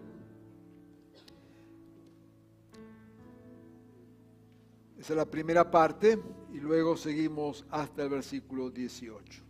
Esa 4.98 5.14
es 5.14 5.18
la 5.18 5.26
primera 5.26 5.70
parte 5.70 6.18
y 6.54 6.60
luego 6.62 6.96
seguimos 6.96 7.66
hasta 7.72 8.04
el 8.04 8.10
versículo 8.10 8.70
18. 8.70 9.44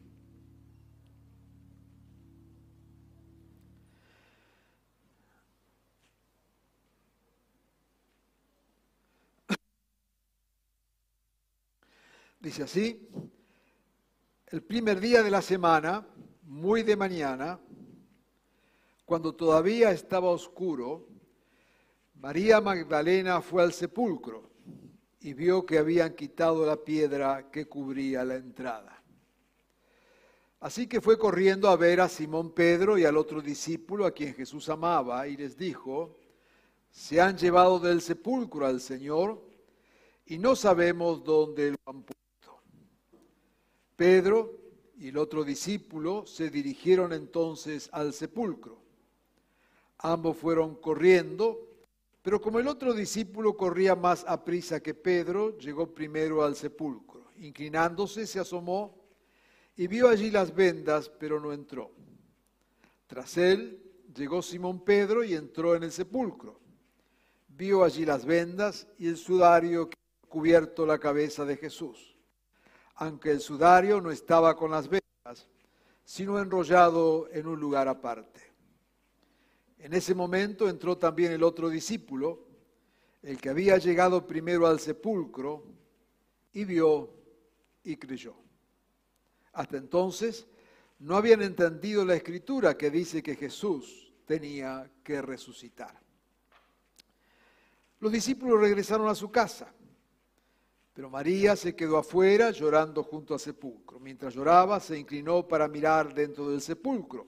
Dice 12.39 12.63
así, 12.63 13.07
el 14.47 14.63
primer 14.63 14.99
día 14.99 15.21
de 15.21 15.29
la 15.29 15.43
semana, 15.43 16.03
muy 16.47 16.81
de 16.81 16.95
mañana, 16.95 17.59
cuando 19.05 19.35
todavía 19.35 19.91
estaba 19.91 20.29
oscuro, 20.29 21.05
María 22.15 22.61
Magdalena 22.61 23.41
fue 23.41 23.63
al 23.63 23.73
sepulcro 23.73 24.49
y 25.19 25.33
vio 25.33 25.65
que 25.65 25.77
habían 25.77 26.15
quitado 26.15 26.65
la 26.65 26.77
piedra 26.77 27.51
que 27.51 27.67
cubría 27.67 28.23
la 28.23 28.35
entrada. 28.35 29.03
Así 30.61 30.87
que 30.87 31.01
fue 31.01 31.19
corriendo 31.19 31.67
a 31.67 31.75
ver 31.75 31.99
a 31.99 32.07
Simón 32.07 32.53
Pedro 32.53 32.97
y 32.97 33.03
al 33.03 33.17
otro 33.17 33.41
discípulo 33.41 34.05
a 34.05 34.11
quien 34.11 34.33
Jesús 34.33 34.69
amaba 34.69 35.27
y 35.27 35.35
les 35.35 35.57
dijo, 35.57 36.17
se 36.89 37.19
han 37.19 37.37
llevado 37.37 37.77
del 37.77 38.01
sepulcro 38.01 38.65
al 38.65 38.79
Señor 38.79 39.45
y 40.25 40.37
no 40.37 40.55
sabemos 40.55 41.23
dónde 41.25 41.71
lo 41.71 41.77
han 41.85 42.03
puesto. 42.03 42.61
Pedro 43.97 44.66
y 44.99 45.09
el 45.09 45.17
otro 45.17 45.43
discípulo 45.43 46.25
se 46.25 46.49
dirigieron 46.49 47.13
entonces 47.13 47.89
al 47.91 48.13
sepulcro. 48.13 48.81
Ambos 49.99 50.37
fueron 50.37 50.75
corriendo, 50.75 51.67
pero 52.21 52.41
como 52.41 52.59
el 52.59 52.67
otro 52.67 52.93
discípulo 52.93 53.55
corría 53.55 53.95
más 53.95 54.25
a 54.27 54.43
prisa 54.43 54.79
que 54.81 54.95
Pedro, 54.95 55.57
llegó 55.59 55.93
primero 55.93 56.43
al 56.43 56.55
sepulcro. 56.55 57.31
Inclinándose, 57.37 58.25
se 58.25 58.39
asomó 58.39 58.95
y 59.75 59.87
vio 59.87 60.09
allí 60.09 60.31
las 60.31 60.53
vendas, 60.53 61.09
pero 61.09 61.39
no 61.39 61.53
entró. 61.53 61.91
Tras 63.05 63.37
él 63.37 63.79
llegó 64.15 64.41
Simón 64.41 64.83
Pedro 64.83 65.23
y 65.23 65.35
entró 65.35 65.75
en 65.75 65.83
el 65.83 65.91
sepulcro. 65.91 66.59
Vio 67.47 67.83
allí 67.83 68.03
las 68.03 68.25
vendas 68.25 68.87
y 68.97 69.07
el 69.07 69.17
sudario 69.17 69.89
que 69.89 69.97
había 69.97 70.29
cubierto 70.29 70.85
la 70.85 70.99
cabeza 70.99 71.45
de 71.45 71.55
Jesús 71.57 72.16
aunque 72.97 73.31
el 73.31 73.41
sudario 73.41 74.01
no 74.01 74.11
estaba 74.11 74.55
con 74.55 74.71
las 74.71 74.89
venas, 74.89 75.47
sino 76.03 76.39
enrollado 76.39 77.29
en 77.31 77.47
un 77.47 77.59
lugar 77.59 77.87
aparte. 77.87 78.41
En 79.77 79.93
ese 79.93 80.15
momento 80.15 80.67
entró 80.67 80.97
también 80.97 81.31
el 81.31 81.43
otro 81.43 81.69
discípulo, 81.69 82.47
el 83.21 83.39
que 83.39 83.49
había 83.49 83.77
llegado 83.77 84.25
primero 84.25 84.65
al 84.65 84.79
sepulcro, 84.79 85.63
y 86.53 86.65
vio 86.65 87.13
y 87.83 87.97
creyó. 87.97 88.35
Hasta 89.53 89.77
entonces 89.77 90.47
no 90.99 91.15
habían 91.15 91.43
entendido 91.43 92.03
la 92.03 92.15
escritura 92.15 92.75
que 92.75 92.89
dice 92.89 93.21
que 93.21 93.35
Jesús 93.35 94.11
tenía 94.25 94.89
que 95.03 95.21
resucitar. 95.21 95.99
Los 97.99 98.11
discípulos 98.11 98.59
regresaron 98.59 99.07
a 99.07 99.15
su 99.15 99.29
casa 99.29 99.71
pero 100.97 101.11
María 101.11 101.55
se 101.55 101.75
quedó 101.75 101.99
afuera 101.99 102.49
llorando 102.49 103.03
junto 103.03 103.35
al 103.35 103.39
sepulcro. 103.39 103.99
Mientras 103.99 104.33
lloraba, 104.33 104.79
se 104.79 104.97
inclinó 104.97 105.47
para 105.47 105.67
mirar 105.67 106.11
dentro 106.11 106.49
del 106.49 106.59
sepulcro 106.59 107.27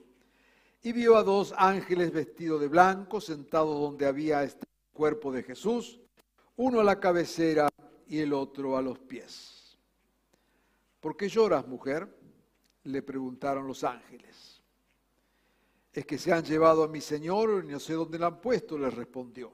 y 0.82 0.90
vio 0.90 1.14
a 1.14 1.22
dos 1.22 1.54
ángeles 1.56 2.10
vestidos 2.10 2.60
de 2.60 2.66
blanco 2.66 3.20
sentados 3.20 3.80
donde 3.80 4.06
había 4.06 4.42
el 4.42 4.52
cuerpo 4.92 5.30
de 5.30 5.44
Jesús, 5.44 6.00
uno 6.56 6.80
a 6.80 6.84
la 6.84 6.98
cabecera 6.98 7.68
y 8.08 8.18
el 8.18 8.32
otro 8.32 8.76
a 8.76 8.82
los 8.82 8.98
pies. 8.98 9.78
¿Por 10.98 11.16
qué 11.16 11.28
lloras, 11.28 11.64
mujer? 11.68 12.08
le 12.82 13.02
preguntaron 13.02 13.68
los 13.68 13.84
ángeles. 13.84 14.60
Es 15.92 16.04
que 16.04 16.18
se 16.18 16.32
han 16.32 16.42
llevado 16.42 16.82
a 16.82 16.88
mi 16.88 17.00
Señor 17.00 17.62
y 17.64 17.68
no 17.68 17.78
sé 17.78 17.92
dónde 17.92 18.18
lo 18.18 18.26
han 18.26 18.40
puesto, 18.40 18.76
le 18.76 18.90
respondió. 18.90 19.52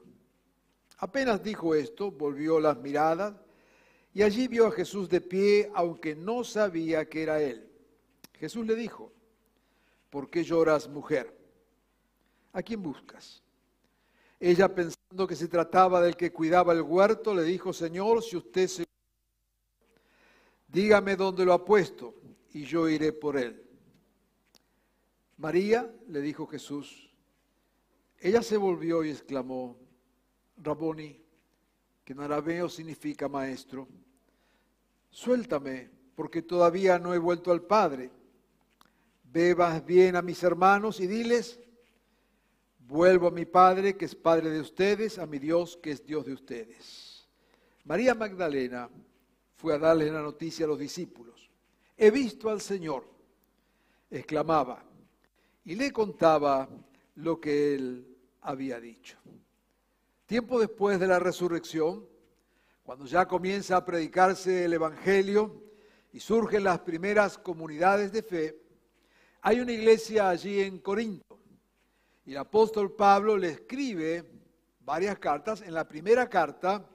Apenas 0.97 1.43
dijo 1.43 1.75
esto, 1.75 2.09
volvió 2.09 2.59
las 2.59 2.79
miradas 2.79 3.35
y 4.17 4.23
allí 4.23 4.47
vio 4.47 4.65
a 4.65 4.71
Jesús 4.71 5.07
de 5.07 5.21
pie, 5.21 5.69
aunque 5.75 6.15
no 6.15 6.43
sabía 6.43 7.07
que 7.07 7.21
era 7.21 7.39
él. 7.39 7.69
Jesús 8.33 8.65
le 8.65 8.73
dijo, 8.73 9.13
¿por 10.09 10.27
qué 10.27 10.43
lloras, 10.43 10.89
mujer? 10.89 11.37
¿A 12.51 12.63
quién 12.63 12.81
buscas? 12.81 13.43
Ella, 14.39 14.73
pensando 14.73 15.27
que 15.27 15.35
se 15.35 15.47
trataba 15.47 16.01
del 16.01 16.17
que 16.17 16.33
cuidaba 16.33 16.73
el 16.73 16.81
huerto, 16.81 17.35
le 17.35 17.43
dijo, 17.43 17.71
Señor, 17.73 18.23
si 18.23 18.37
usted 18.37 18.67
se... 18.67 18.85
Dígame 20.67 21.15
dónde 21.15 21.45
lo 21.45 21.53
ha 21.53 21.63
puesto 21.63 22.15
y 22.53 22.63
yo 22.63 22.89
iré 22.89 23.13
por 23.13 23.37
él. 23.37 23.63
María, 25.37 25.93
le 26.07 26.21
dijo 26.21 26.47
Jesús. 26.47 27.13
Ella 28.19 28.41
se 28.41 28.57
volvió 28.57 29.03
y 29.03 29.11
exclamó, 29.11 29.77
Raboni, 30.57 31.23
que 32.03 32.13
en 32.13 32.19
arameo 32.21 32.67
significa 32.67 33.29
maestro 33.29 33.87
suéltame, 35.09 35.89
porque 36.15 36.41
todavía 36.41 36.99
no 36.99 37.13
he 37.13 37.17
vuelto 37.17 37.51
al 37.51 37.61
Padre. 37.61 38.11
Bebas 39.23 39.85
bien 39.85 40.15
a 40.15 40.21
mis 40.21 40.41
hermanos 40.43 40.99
y 40.99 41.07
diles, 41.07 41.59
vuelvo 42.87 43.27
a 43.27 43.31
mi 43.31 43.45
Padre, 43.45 43.97
que 43.97 44.05
es 44.05 44.15
Padre 44.15 44.49
de 44.49 44.59
ustedes, 44.59 45.19
a 45.19 45.25
mi 45.25 45.39
Dios, 45.39 45.77
que 45.77 45.91
es 45.91 46.05
Dios 46.05 46.25
de 46.25 46.33
ustedes. 46.33 47.27
María 47.83 48.15
Magdalena 48.15 48.89
fue 49.55 49.75
a 49.75 49.79
darle 49.79 50.11
la 50.11 50.21
noticia 50.21 50.65
a 50.65 50.69
los 50.69 50.79
discípulos. 50.79 51.49
He 51.97 52.11
visto 52.11 52.49
al 52.49 52.61
Señor, 52.61 53.07
exclamaba, 54.09 54.83
y 55.65 55.75
le 55.75 55.91
contaba 55.91 56.69
lo 57.15 57.39
que 57.39 57.75
él 57.75 58.17
había 58.41 58.79
dicho. 58.79 59.17
Tiempo 60.25 60.59
después 60.59 60.99
de 60.99 61.07
la 61.07 61.19
resurrección, 61.19 62.05
cuando 62.87 63.03
ya 63.03 63.27
comienza 63.27 63.75
a 63.75 63.83
predicarse 63.83 64.63
el 64.63 64.71
Evangelio 64.71 65.61
y 66.13 66.21
surgen 66.21 66.63
las 66.63 66.79
primeras 66.79 67.37
comunidades 67.37 68.13
de 68.13 68.23
fe, 68.23 68.61
hay 69.41 69.59
una 69.59 69.73
iglesia 69.73 70.29
allí 70.29 70.61
en 70.61 70.79
Corinto. 70.79 71.37
Y 72.25 72.31
el 72.31 72.37
apóstol 72.37 72.95
Pablo 72.95 73.35
le 73.35 73.49
escribe 73.49 74.23
varias 74.79 75.19
cartas. 75.19 75.63
En 75.63 75.73
la 75.73 75.85
primera 75.85 76.29
carta, 76.29 76.89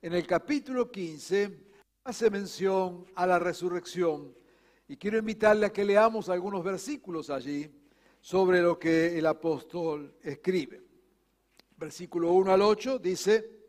en 0.00 0.12
el 0.12 0.24
capítulo 0.28 0.92
15, 0.92 1.50
hace 2.04 2.30
mención 2.30 3.04
a 3.16 3.26
la 3.26 3.40
resurrección. 3.40 4.32
Y 4.86 4.96
quiero 4.96 5.18
invitarle 5.18 5.66
a 5.66 5.72
que 5.72 5.84
leamos 5.84 6.28
algunos 6.28 6.62
versículos 6.62 7.30
allí 7.30 7.68
sobre 8.20 8.62
lo 8.62 8.78
que 8.78 9.18
el 9.18 9.26
apóstol 9.26 10.14
escribe. 10.22 10.80
Versículo 11.76 12.30
1 12.30 12.52
al 12.52 12.62
8 12.62 13.00
dice, 13.00 13.61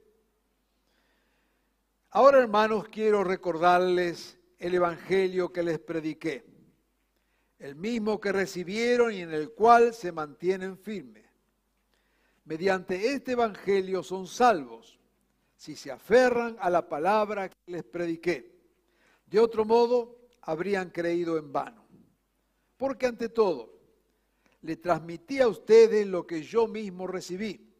Ahora, 2.15 2.37
hermanos, 2.37 2.89
quiero 2.89 3.23
recordarles 3.23 4.37
el 4.59 4.75
Evangelio 4.75 5.51
que 5.51 5.63
les 5.63 5.79
prediqué, 5.79 6.45
el 7.57 7.75
mismo 7.75 8.21
que 8.21 8.31
recibieron 8.31 9.11
y 9.11 9.21
en 9.21 9.33
el 9.33 9.49
cual 9.53 9.95
se 9.95 10.11
mantienen 10.11 10.77
firmes. 10.77 11.25
Mediante 12.45 13.13
este 13.13 13.31
Evangelio 13.31 14.03
son 14.03 14.27
salvos 14.27 14.99
si 15.55 15.75
se 15.75 15.89
aferran 15.89 16.55
a 16.59 16.69
la 16.69 16.87
palabra 16.87 17.49
que 17.49 17.57
les 17.65 17.83
prediqué. 17.83 18.59
De 19.25 19.39
otro 19.39 19.65
modo, 19.65 20.19
habrían 20.41 20.91
creído 20.91 21.35
en 21.39 21.51
vano. 21.51 21.83
Porque 22.77 23.07
ante 23.07 23.29
todo, 23.29 23.73
le 24.61 24.75
transmití 24.75 25.39
a 25.39 25.47
ustedes 25.47 26.05
lo 26.05 26.27
que 26.27 26.43
yo 26.43 26.67
mismo 26.67 27.07
recibí 27.07 27.72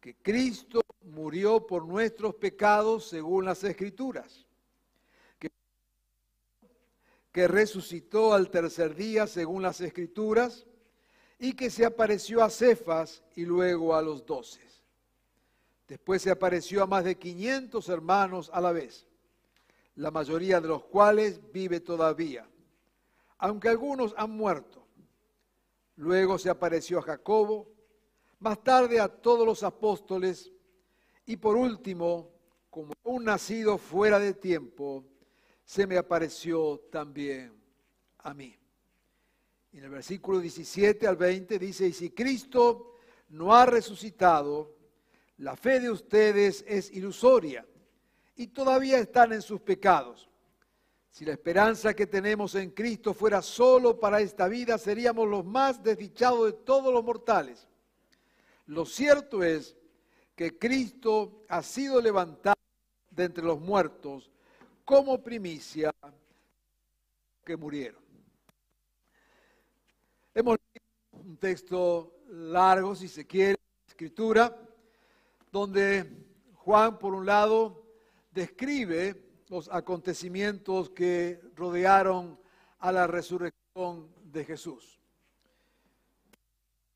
que 0.00 0.16
Cristo 0.16 0.80
murió 1.02 1.66
por 1.66 1.86
nuestros 1.86 2.34
pecados 2.34 3.08
según 3.08 3.44
las 3.44 3.62
Escrituras, 3.64 4.46
que, 7.32 7.46
resucitó 7.46 8.34
al 8.34 8.50
tercer 8.50 8.94
día 8.94 9.26
según 9.26 9.62
las 9.62 9.80
Escrituras 9.80 10.66
y 11.38 11.52
que 11.54 11.70
se 11.70 11.86
apareció 11.86 12.42
a 12.42 12.50
Cefas 12.50 13.22
y 13.36 13.44
luego 13.44 13.94
a 13.94 14.02
los 14.02 14.26
doce. 14.26 14.60
Después 15.86 16.22
se 16.22 16.30
apareció 16.30 16.82
a 16.82 16.86
más 16.86 17.04
de 17.04 17.16
500 17.16 17.88
hermanos 17.88 18.50
a 18.52 18.60
la 18.60 18.72
vez, 18.72 19.06
la 19.96 20.10
mayoría 20.10 20.60
de 20.60 20.68
los 20.68 20.84
cuales 20.84 21.40
vive 21.52 21.80
todavía, 21.80 22.48
aunque 23.38 23.68
algunos 23.68 24.14
han 24.16 24.30
muerto. 24.30 24.86
Luego 25.96 26.38
se 26.38 26.48
apareció 26.48 26.98
a 26.98 27.02
Jacobo, 27.02 27.68
más 28.40 28.62
tarde 28.64 28.98
a 28.98 29.08
todos 29.08 29.46
los 29.46 29.62
apóstoles 29.62 30.50
y 31.26 31.36
por 31.36 31.56
último, 31.56 32.32
como 32.70 32.92
un 33.04 33.24
nacido 33.24 33.78
fuera 33.78 34.18
de 34.18 34.34
tiempo, 34.34 35.04
se 35.64 35.86
me 35.86 35.96
apareció 35.96 36.80
también 36.90 37.52
a 38.18 38.34
mí. 38.34 38.56
En 39.72 39.84
el 39.84 39.90
versículo 39.90 40.40
17 40.40 41.06
al 41.06 41.16
20 41.16 41.58
dice, 41.58 41.86
y 41.86 41.92
si 41.92 42.10
Cristo 42.10 42.96
no 43.28 43.54
ha 43.54 43.66
resucitado, 43.66 44.74
la 45.36 45.54
fe 45.54 45.78
de 45.78 45.90
ustedes 45.90 46.64
es 46.66 46.90
ilusoria 46.90 47.64
y 48.34 48.48
todavía 48.48 48.98
están 48.98 49.32
en 49.32 49.42
sus 49.42 49.60
pecados. 49.60 50.28
Si 51.10 51.24
la 51.24 51.32
esperanza 51.32 51.94
que 51.94 52.06
tenemos 52.06 52.54
en 52.54 52.70
Cristo 52.70 53.14
fuera 53.14 53.42
solo 53.42 54.00
para 54.00 54.20
esta 54.20 54.48
vida, 54.48 54.78
seríamos 54.78 55.28
los 55.28 55.44
más 55.44 55.82
desdichados 55.82 56.46
de 56.46 56.52
todos 56.52 56.92
los 56.92 57.04
mortales. 57.04 57.68
Lo 58.70 58.86
cierto 58.86 59.42
es 59.42 59.76
que 60.36 60.56
Cristo 60.56 61.42
ha 61.48 61.60
sido 61.60 62.00
levantado 62.00 62.56
de 63.10 63.24
entre 63.24 63.42
los 63.42 63.60
muertos 63.60 64.30
como 64.84 65.20
primicia 65.20 65.92
que 67.44 67.56
murieron. 67.56 68.00
Hemos 70.32 70.56
leído 70.56 71.24
un 71.24 71.36
texto 71.36 72.20
largo, 72.28 72.94
si 72.94 73.08
se 73.08 73.26
quiere, 73.26 73.58
escritura, 73.88 74.56
donde 75.50 76.08
Juan, 76.54 76.96
por 76.96 77.14
un 77.14 77.26
lado, 77.26 77.84
describe 78.30 79.20
los 79.48 79.68
acontecimientos 79.68 80.90
que 80.90 81.40
rodearon 81.56 82.38
a 82.78 82.92
la 82.92 83.08
resurrección 83.08 84.14
de 84.22 84.44
Jesús. 84.44 85.00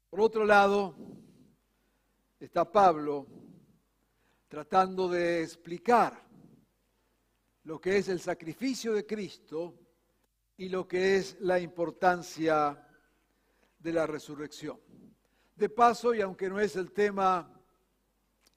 Por 0.08 0.20
otro 0.20 0.44
lado, 0.44 0.94
está 2.40 2.70
Pablo 2.70 3.26
tratando 4.48 5.08
de 5.08 5.42
explicar 5.42 6.22
lo 7.64 7.80
que 7.80 7.96
es 7.98 8.08
el 8.08 8.20
sacrificio 8.20 8.92
de 8.92 9.06
Cristo 9.06 9.74
y 10.56 10.68
lo 10.68 10.86
que 10.86 11.16
es 11.16 11.36
la 11.40 11.58
importancia 11.58 12.86
de 13.78 13.92
la 13.92 14.06
resurrección. 14.06 14.78
De 15.56 15.68
paso, 15.68 16.14
y 16.14 16.20
aunque 16.20 16.48
no 16.48 16.60
es 16.60 16.76
el 16.76 16.92
tema 16.92 17.50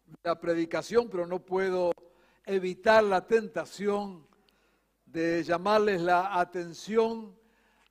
de 0.05 0.17
la 0.23 0.39
predicación, 0.39 1.09
pero 1.09 1.25
no 1.25 1.43
puedo 1.43 1.91
evitar 2.45 3.03
la 3.03 3.25
tentación 3.25 4.27
de 5.05 5.43
llamarles 5.43 6.01
la 6.01 6.39
atención 6.39 7.37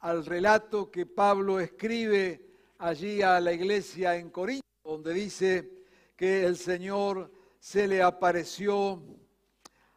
al 0.01 0.27
relato 0.27 0.91
que 0.91 1.07
Pablo 1.07 1.59
escribe 1.61 2.47
allí 2.79 3.23
a 3.23 3.41
la 3.41 3.53
iglesia 3.53 4.17
en 4.17 4.31
Corinto, 4.31 4.67
donde 4.85 5.15
dice 5.15 5.76
que 6.17 6.45
el 6.45 6.57
Señor 6.57 7.31
se 7.59 7.87
le 7.87 8.03
apareció 8.03 9.03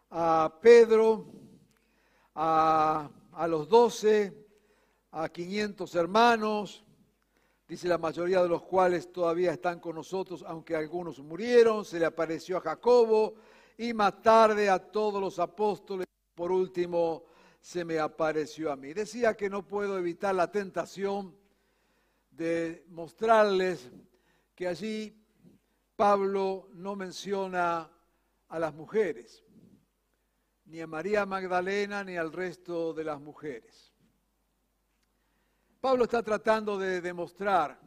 a 0.09 0.59
Pedro, 0.61 1.25
a, 2.35 3.09
a 3.31 3.47
los 3.47 3.69
doce, 3.69 4.33
a 5.11 5.29
500 5.29 5.95
hermanos, 5.95 6.83
dice 7.67 7.87
la 7.87 7.97
mayoría 7.97 8.43
de 8.43 8.49
los 8.49 8.63
cuales 8.63 9.11
todavía 9.11 9.53
están 9.53 9.79
con 9.79 9.95
nosotros, 9.95 10.43
aunque 10.45 10.75
algunos 10.75 11.19
murieron, 11.19 11.85
se 11.85 11.99
le 11.99 12.05
apareció 12.05 12.57
a 12.57 12.61
Jacobo 12.61 13.35
y 13.77 13.93
más 13.93 14.21
tarde 14.21 14.69
a 14.69 14.79
todos 14.79 15.21
los 15.21 15.39
apóstoles, 15.39 16.05
por 16.35 16.51
último 16.51 17.23
se 17.61 17.85
me 17.85 17.99
apareció 17.99 18.71
a 18.71 18.75
mí. 18.75 18.93
Decía 18.93 19.35
que 19.35 19.49
no 19.49 19.65
puedo 19.65 19.97
evitar 19.97 20.35
la 20.35 20.51
tentación 20.51 21.35
de 22.31 22.85
mostrarles 22.89 23.89
que 24.55 24.67
allí 24.67 25.18
Pablo 25.99 26.69
no 26.75 26.95
menciona 26.95 27.91
a 28.47 28.57
las 28.57 28.73
mujeres, 28.73 29.43
ni 30.67 30.79
a 30.79 30.87
María 30.87 31.25
Magdalena 31.25 32.05
ni 32.05 32.15
al 32.15 32.31
resto 32.31 32.93
de 32.93 33.03
las 33.03 33.19
mujeres. 33.19 33.93
Pablo 35.81 36.05
está 36.05 36.23
tratando 36.23 36.77
de 36.77 37.01
demostrar 37.01 37.81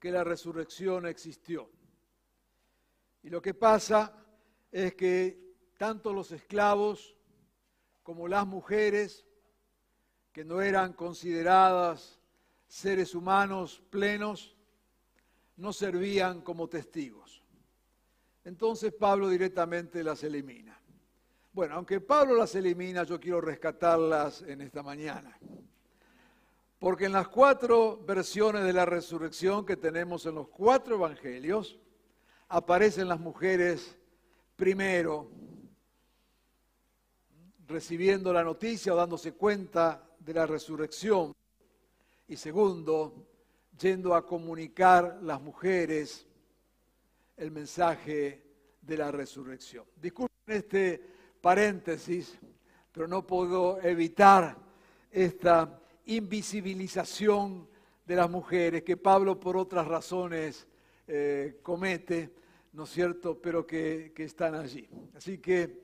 que 0.00 0.10
la 0.10 0.24
resurrección 0.24 1.06
existió. 1.06 1.70
Y 3.22 3.30
lo 3.30 3.40
que 3.40 3.54
pasa 3.54 4.12
es 4.72 4.96
que 4.96 5.54
tanto 5.78 6.12
los 6.12 6.32
esclavos 6.32 7.16
como 8.02 8.26
las 8.26 8.44
mujeres, 8.44 9.24
que 10.32 10.44
no 10.44 10.60
eran 10.60 10.94
consideradas 10.94 12.20
seres 12.66 13.14
humanos 13.14 13.80
plenos, 13.88 14.55
no 15.56 15.72
servían 15.72 16.42
como 16.42 16.68
testigos. 16.68 17.42
Entonces 18.44 18.92
Pablo 18.92 19.28
directamente 19.28 20.04
las 20.04 20.22
elimina. 20.22 20.80
Bueno, 21.52 21.76
aunque 21.76 22.00
Pablo 22.00 22.36
las 22.36 22.54
elimina, 22.54 23.02
yo 23.04 23.18
quiero 23.18 23.40
rescatarlas 23.40 24.42
en 24.42 24.60
esta 24.60 24.82
mañana. 24.82 25.36
Porque 26.78 27.06
en 27.06 27.12
las 27.12 27.28
cuatro 27.28 27.96
versiones 28.04 28.64
de 28.64 28.72
la 28.72 28.84
resurrección 28.84 29.64
que 29.64 29.76
tenemos 29.76 30.26
en 30.26 30.34
los 30.34 30.48
cuatro 30.48 30.96
evangelios, 30.96 31.78
aparecen 32.48 33.08
las 33.08 33.18
mujeres 33.18 33.98
primero 34.54 35.30
recibiendo 37.66 38.32
la 38.32 38.44
noticia 38.44 38.92
o 38.92 38.96
dándose 38.96 39.32
cuenta 39.32 40.06
de 40.18 40.34
la 40.34 40.46
resurrección. 40.46 41.34
Y 42.28 42.36
segundo, 42.36 43.26
yendo 43.78 44.14
a 44.14 44.24
comunicar 44.24 45.18
las 45.22 45.40
mujeres 45.40 46.26
el 47.36 47.50
mensaje 47.50 48.42
de 48.80 48.96
la 48.96 49.10
resurrección. 49.10 49.84
Disculpen 50.00 50.56
este 50.56 51.02
paréntesis, 51.40 52.38
pero 52.92 53.06
no 53.06 53.26
puedo 53.26 53.80
evitar 53.82 54.56
esta 55.10 55.80
invisibilización 56.06 57.68
de 58.06 58.16
las 58.16 58.30
mujeres 58.30 58.82
que 58.82 58.96
Pablo 58.96 59.38
por 59.38 59.56
otras 59.56 59.86
razones 59.86 60.66
eh, 61.06 61.58
comete, 61.62 62.30
¿no 62.72 62.84
es 62.84 62.90
cierto?, 62.90 63.40
pero 63.40 63.66
que, 63.66 64.12
que 64.14 64.24
están 64.24 64.54
allí. 64.54 64.88
Así 65.14 65.38
que 65.38 65.82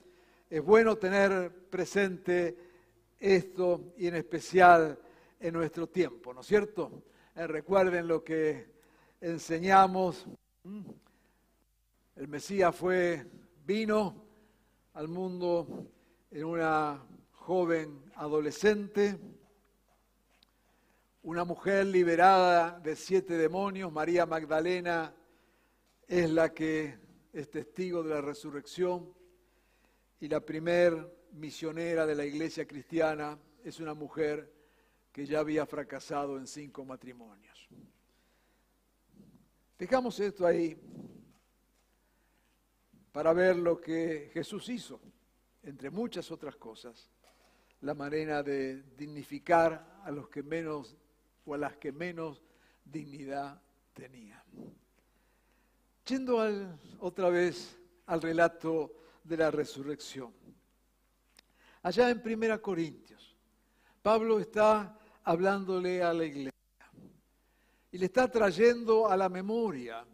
es 0.48 0.62
bueno 0.62 0.96
tener 0.96 1.52
presente 1.68 2.56
esto 3.18 3.92
y 3.96 4.06
en 4.06 4.16
especial 4.16 4.98
en 5.38 5.54
nuestro 5.54 5.88
tiempo, 5.88 6.32
¿no 6.32 6.40
es 6.40 6.46
cierto? 6.46 7.02
Eh, 7.34 7.46
recuerden 7.46 8.08
lo 8.08 8.22
que 8.22 8.66
enseñamos. 9.18 10.26
El 12.14 12.28
Mesías 12.28 12.76
fue, 12.76 13.26
vino 13.64 14.22
al 14.92 15.08
mundo 15.08 15.86
en 16.30 16.44
una 16.44 17.02
joven 17.32 18.02
adolescente, 18.16 19.18
una 21.22 21.44
mujer 21.44 21.86
liberada 21.86 22.78
de 22.80 22.96
siete 22.96 23.38
demonios, 23.38 23.90
María 23.90 24.26
Magdalena, 24.26 25.14
es 26.06 26.28
la 26.28 26.52
que 26.52 26.98
es 27.32 27.50
testigo 27.50 28.02
de 28.02 28.10
la 28.10 28.20
resurrección 28.20 29.10
y 30.20 30.28
la 30.28 30.40
primer 30.40 31.16
misionera 31.32 32.04
de 32.04 32.14
la 32.14 32.26
iglesia 32.26 32.66
cristiana. 32.66 33.38
Es 33.64 33.80
una 33.80 33.94
mujer 33.94 34.52
que 35.12 35.26
ya 35.26 35.40
había 35.40 35.66
fracasado 35.66 36.38
en 36.38 36.46
cinco 36.46 36.84
matrimonios. 36.84 37.68
Dejamos 39.78 40.18
esto 40.20 40.46
ahí 40.46 40.76
para 43.12 43.32
ver 43.34 43.56
lo 43.56 43.78
que 43.80 44.30
Jesús 44.32 44.68
hizo, 44.70 45.00
entre 45.62 45.90
muchas 45.90 46.30
otras 46.30 46.56
cosas, 46.56 47.10
la 47.82 47.94
manera 47.94 48.42
de 48.42 48.82
dignificar 48.96 50.00
a 50.02 50.10
los 50.10 50.28
que 50.28 50.42
menos 50.42 50.96
o 51.44 51.54
a 51.54 51.58
las 51.58 51.76
que 51.76 51.92
menos 51.92 52.42
dignidad 52.84 53.60
tenían. 53.92 54.42
Yendo 56.06 56.38
otra 57.00 57.28
vez 57.28 57.78
al 58.06 58.22
relato 58.22 58.94
de 59.22 59.36
la 59.36 59.50
resurrección. 59.50 60.32
Allá 61.82 62.08
en 62.10 62.22
Primera 62.22 62.58
Corintios, 62.58 63.36
Pablo 64.00 64.40
está 64.40 64.98
hablándole 65.24 66.02
a 66.02 66.12
la 66.12 66.24
iglesia 66.24 66.52
y 67.90 67.98
le 67.98 68.06
está 68.06 68.30
trayendo 68.30 69.08
a 69.08 69.16
la 69.16 69.28
memoria 69.28 70.04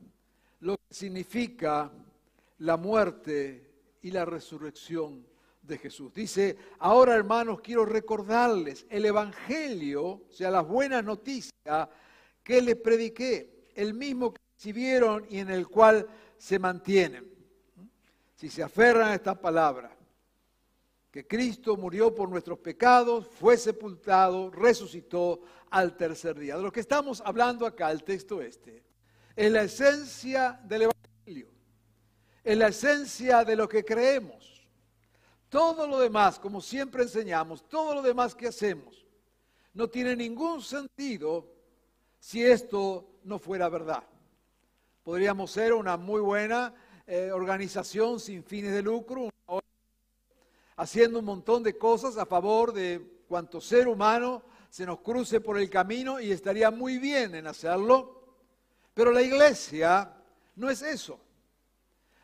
lo 0.60 0.76
que 0.76 0.94
significa 0.94 1.90
la 2.58 2.76
muerte 2.76 3.70
y 4.02 4.10
la 4.10 4.24
resurrección 4.24 5.24
de 5.62 5.78
Jesús. 5.78 6.12
Dice, 6.12 6.56
ahora 6.80 7.14
hermanos, 7.14 7.60
quiero 7.60 7.84
recordarles 7.84 8.86
el 8.90 9.04
Evangelio, 9.04 10.04
o 10.04 10.26
sea, 10.30 10.50
las 10.50 10.66
buenas 10.66 11.04
noticias 11.04 11.88
que 12.42 12.62
les 12.62 12.76
prediqué, 12.76 13.68
el 13.74 13.94
mismo 13.94 14.32
que 14.32 14.40
recibieron 14.56 15.26
y 15.28 15.38
en 15.38 15.50
el 15.50 15.68
cual 15.68 16.08
se 16.36 16.58
mantienen. 16.58 17.28
Si 18.34 18.48
se 18.48 18.62
aferran 18.62 19.08
a 19.10 19.14
esta 19.14 19.40
palabra, 19.40 19.97
que 21.10 21.26
Cristo 21.26 21.76
murió 21.76 22.14
por 22.14 22.28
nuestros 22.28 22.58
pecados, 22.58 23.26
fue 23.26 23.56
sepultado, 23.56 24.50
resucitó 24.50 25.40
al 25.70 25.96
tercer 25.96 26.38
día. 26.38 26.56
De 26.56 26.62
lo 26.62 26.72
que 26.72 26.80
estamos 26.80 27.22
hablando 27.24 27.66
acá, 27.66 27.90
el 27.90 28.04
texto 28.04 28.42
este, 28.42 28.84
es 29.34 29.50
la 29.50 29.62
esencia 29.62 30.60
del 30.64 30.82
Evangelio, 30.82 31.48
es 32.44 32.58
la 32.58 32.68
esencia 32.68 33.44
de 33.44 33.56
lo 33.56 33.68
que 33.68 33.84
creemos. 33.84 34.66
Todo 35.48 35.86
lo 35.86 35.98
demás, 35.98 36.38
como 36.38 36.60
siempre 36.60 37.04
enseñamos, 37.04 37.66
todo 37.66 37.94
lo 37.94 38.02
demás 38.02 38.34
que 38.34 38.48
hacemos, 38.48 39.06
no 39.72 39.88
tiene 39.88 40.14
ningún 40.14 40.60
sentido 40.60 41.54
si 42.18 42.44
esto 42.44 43.20
no 43.24 43.38
fuera 43.38 43.70
verdad. 43.70 44.04
Podríamos 45.02 45.50
ser 45.52 45.72
una 45.72 45.96
muy 45.96 46.20
buena 46.20 46.74
eh, 47.06 47.32
organización 47.32 48.20
sin 48.20 48.44
fines 48.44 48.74
de 48.74 48.82
lucro, 48.82 49.30
haciendo 50.78 51.18
un 51.18 51.24
montón 51.24 51.62
de 51.62 51.76
cosas 51.76 52.16
a 52.16 52.24
favor 52.24 52.72
de 52.72 53.24
cuanto 53.28 53.60
ser 53.60 53.88
humano 53.88 54.42
se 54.70 54.86
nos 54.86 55.00
cruce 55.00 55.40
por 55.40 55.58
el 55.58 55.68
camino 55.68 56.20
y 56.20 56.30
estaría 56.30 56.70
muy 56.70 56.98
bien 56.98 57.34
en 57.34 57.48
hacerlo. 57.48 58.22
Pero 58.94 59.10
la 59.10 59.20
iglesia 59.20 60.14
no 60.56 60.70
es 60.70 60.82
eso. 60.82 61.20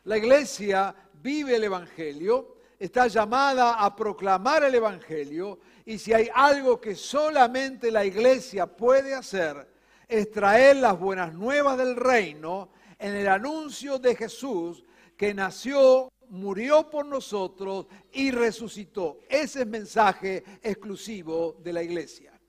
La 0.05 0.17
iglesia 0.17 0.95
vive 1.21 1.57
el 1.57 1.65
Evangelio, 1.65 2.55
está 2.79 3.07
llamada 3.07 3.73
a 3.73 3.93
proclamar 3.93 4.63
el 4.63 4.75
Evangelio 4.75 5.59
y 5.85 5.97
si 5.97 6.13
hay 6.13 6.29
algo 6.33 6.79
que 6.79 6.95
solamente 6.95 7.91
la 7.91 8.05
iglesia 8.05 8.67
puede 8.67 9.13
hacer 9.13 9.67
es 10.07 10.31
traer 10.31 10.77
las 10.77 10.97
buenas 10.97 11.33
nuevas 11.33 11.77
del 11.77 11.95
reino 11.97 12.69
en 12.99 13.15
el 13.15 13.27
anuncio 13.27 13.99
de 13.99 14.15
Jesús 14.15 14.83
que 15.17 15.33
nació, 15.33 16.11
murió 16.35 16.89
por 16.89 17.05
nosotros 17.05 17.87
y 18.11 18.31
resucitó. 18.31 19.21
Ese 19.27 19.61
es 19.61 19.67
mensaje 19.67 20.43
exclusivo 20.61 21.57
de 21.63 21.73
la 21.73 21.81
iglesia. 21.81 22.39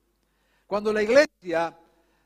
Cuando 0.66 0.92
la 0.92 1.02
iglesia 1.02 1.78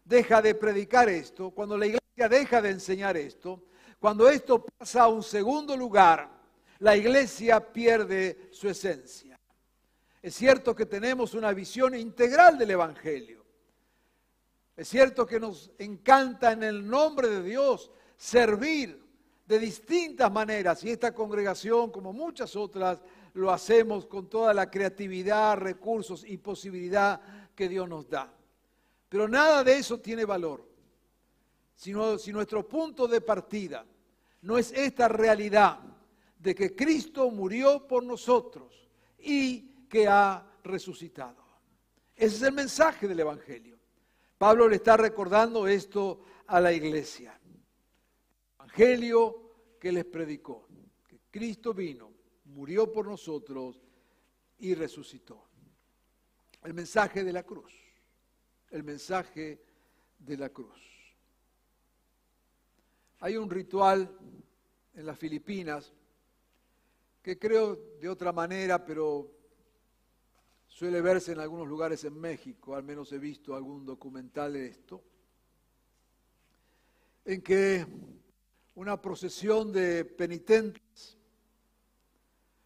deja 0.05 0.43
de 0.43 0.55
predicar 0.55 1.09
esto, 1.09 1.51
cuando 1.51 1.77
la 1.77 1.87
iglesia 1.87 2.29
deja 2.29 2.61
de 2.61 2.71
enseñar 2.71 3.17
esto, 3.17 3.65
cuando 3.99 4.29
esto 4.29 4.65
pasa 4.65 5.03
a 5.03 5.09
un 5.09 5.23
segundo 5.23 5.77
lugar, 5.77 6.31
la 6.79 6.97
iglesia 6.97 7.61
pierde 7.73 8.49
su 8.51 8.69
esencia. 8.69 9.39
Es 10.23 10.35
cierto 10.35 10.75
que 10.75 10.87
tenemos 10.87 11.35
una 11.35 11.53
visión 11.53 11.95
integral 11.95 12.59
del 12.59 12.71
Evangelio. 12.71 13.45
Es 14.77 14.89
cierto 14.89 15.27
que 15.27 15.39
nos 15.39 15.71
encanta 15.79 16.53
en 16.53 16.63
el 16.63 16.89
nombre 16.89 17.29
de 17.29 17.43
Dios 17.43 17.91
servir 18.17 19.10
de 19.51 19.59
distintas 19.59 20.31
maneras 20.31 20.85
y 20.85 20.91
esta 20.91 21.13
congregación, 21.13 21.91
como 21.91 22.13
muchas 22.13 22.55
otras, 22.55 23.03
lo 23.35 23.51
hacemos 23.51 24.07
con 24.07 24.29
toda 24.29 24.55
la 24.55 24.71
creatividad, 24.71 25.57
recursos 25.57 26.25
y 26.25 26.37
posibilidad 26.37 27.21
que 27.57 27.69
Dios 27.69 27.89
nos 27.89 28.09
da. 28.09 28.33
Pero 29.09 29.27
nada 29.27 29.65
de 29.65 29.77
eso 29.77 29.99
tiene 29.99 30.25
valor. 30.25 30.65
Si 31.75 31.93
nuestro 31.93 32.69
punto 32.69 33.09
de 33.09 33.21
partida 33.23 33.85
no 34.43 34.57
es 34.57 34.71
esta 34.71 35.09
realidad 35.09 35.81
de 36.39 36.55
que 36.55 36.77
Cristo 36.77 37.29
murió 37.29 37.89
por 37.89 38.05
nosotros 38.05 38.89
y 39.19 39.87
que 39.89 40.07
ha 40.07 40.47
resucitado. 40.63 41.43
Ese 42.15 42.37
es 42.37 42.43
el 42.43 42.53
mensaje 42.53 43.09
del 43.09 43.19
Evangelio. 43.19 43.77
Pablo 44.39 44.69
le 44.69 44.77
está 44.77 44.97
recordando 44.97 45.67
esto 45.67 46.21
a 46.47 46.61
la 46.61 46.73
iglesia. 46.73 47.40
Evangelio 48.71 49.77
que 49.81 49.91
les 49.91 50.05
predicó, 50.05 50.69
que 51.09 51.19
Cristo 51.31 51.75
vino, 51.75 52.13
murió 52.45 52.93
por 52.93 53.07
nosotros 53.07 53.81
y 54.59 54.75
resucitó. 54.75 55.45
El 56.63 56.75
mensaje 56.75 57.25
de 57.25 57.33
la 57.33 57.43
cruz, 57.43 57.73
el 58.71 58.85
mensaje 58.85 59.61
de 60.19 60.37
la 60.37 60.51
cruz. 60.51 60.79
Hay 63.21 63.37
un 63.37 63.51
ritual 63.51 64.17
en 64.95 65.07
las 65.07 65.19
Filipinas 65.19 65.93
que 67.23 67.39
creo 67.39 67.75
de 68.01 68.09
otra 68.09 68.33
manera, 68.33 68.85
pero 68.85 69.31
suele 70.69 71.01
verse 71.01 71.33
en 71.33 71.41
algunos 71.41 71.67
lugares 71.67 72.05
en 72.05 72.19
México, 72.19 72.77
al 72.77 72.85
menos 72.85 73.11
he 73.13 73.19
visto 73.19 73.55
algún 73.55 73.85
documental 73.85 74.53
de 74.53 74.67
esto, 74.67 75.03
en 77.25 77.43
que 77.43 77.85
una 78.75 79.01
procesión 79.01 79.73
de 79.73 80.05
penitentes, 80.05 81.17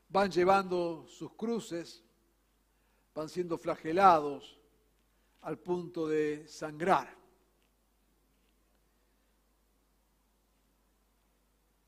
van 0.08 0.30
llevando 0.30 1.06
sus 1.08 1.32
cruces, 1.32 2.04
van 3.14 3.28
siendo 3.28 3.58
flagelados 3.58 4.60
al 5.40 5.58
punto 5.58 6.06
de 6.06 6.46
sangrar. 6.46 7.16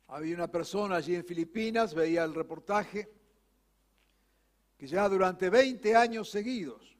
Había 0.08 0.34
una 0.34 0.50
persona 0.50 0.96
allí 0.96 1.14
en 1.14 1.24
Filipinas, 1.24 1.94
veía 1.94 2.24
el 2.24 2.34
reportaje, 2.34 3.12
que 4.76 4.86
ya 4.86 5.08
durante 5.08 5.50
20 5.50 5.96
años 5.96 6.30
seguidos 6.30 6.96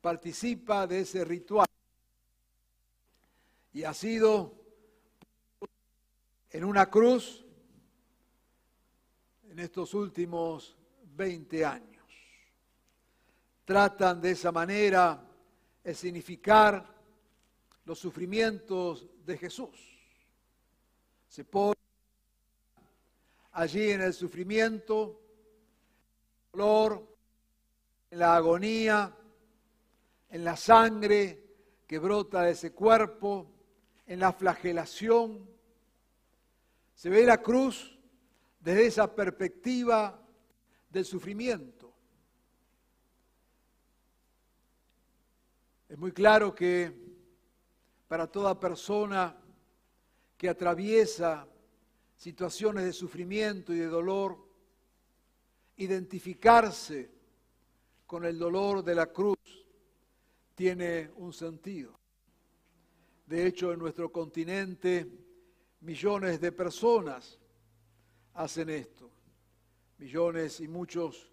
participa 0.00 0.86
de 0.86 1.00
ese 1.00 1.24
ritual 1.24 1.66
y 3.72 3.84
ha 3.84 3.94
sido 3.94 4.63
en 6.54 6.62
una 6.62 6.88
cruz 6.88 7.44
en 9.50 9.58
estos 9.58 9.92
últimos 9.92 10.76
20 11.16 11.64
años. 11.64 12.06
Tratan 13.64 14.20
de 14.20 14.30
esa 14.30 14.52
manera 14.52 15.20
de 15.82 15.94
significar 15.96 16.94
los 17.84 17.98
sufrimientos 17.98 19.04
de 19.26 19.36
Jesús. 19.36 19.76
Se 21.26 21.44
pone 21.44 21.74
allí 23.50 23.90
en 23.90 24.02
el 24.02 24.14
sufrimiento, 24.14 25.20
el 26.52 26.60
dolor, 26.60 27.16
en 28.12 28.18
la 28.20 28.36
agonía, 28.36 29.12
en 30.30 30.44
la 30.44 30.56
sangre 30.56 31.42
que 31.84 31.98
brota 31.98 32.42
de 32.42 32.52
ese 32.52 32.72
cuerpo, 32.72 33.50
en 34.06 34.20
la 34.20 34.32
flagelación, 34.32 35.52
se 36.94 37.10
ve 37.10 37.24
la 37.24 37.42
cruz 37.42 37.98
desde 38.60 38.86
esa 38.86 39.14
perspectiva 39.14 40.20
del 40.88 41.04
sufrimiento. 41.04 41.92
Es 45.88 45.98
muy 45.98 46.12
claro 46.12 46.54
que 46.54 46.92
para 48.08 48.26
toda 48.26 48.58
persona 48.58 49.36
que 50.36 50.48
atraviesa 50.48 51.46
situaciones 52.16 52.84
de 52.84 52.92
sufrimiento 52.92 53.72
y 53.72 53.78
de 53.78 53.86
dolor, 53.86 54.38
identificarse 55.76 57.10
con 58.06 58.24
el 58.24 58.38
dolor 58.38 58.82
de 58.82 58.94
la 58.94 59.06
cruz 59.06 59.36
tiene 60.54 61.10
un 61.16 61.32
sentido. 61.32 61.98
De 63.26 63.46
hecho, 63.46 63.72
en 63.72 63.78
nuestro 63.78 64.12
continente, 64.12 65.23
millones 65.84 66.40
de 66.40 66.50
personas 66.50 67.38
hacen 68.32 68.70
esto. 68.70 69.10
Millones 69.98 70.60
y 70.60 70.66
muchos 70.66 71.30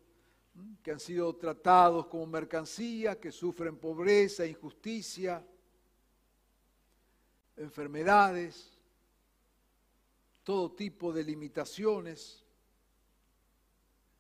que 0.83 0.91
han 0.91 0.99
sido 0.99 1.33
tratados 1.37 2.07
como 2.07 2.27
mercancía, 2.27 3.19
que 3.19 3.31
sufren 3.31 3.77
pobreza, 3.77 4.45
injusticia, 4.45 5.45
enfermedades, 7.55 8.77
todo 10.43 10.73
tipo 10.73 11.13
de 11.13 11.23
limitaciones. 11.23 12.43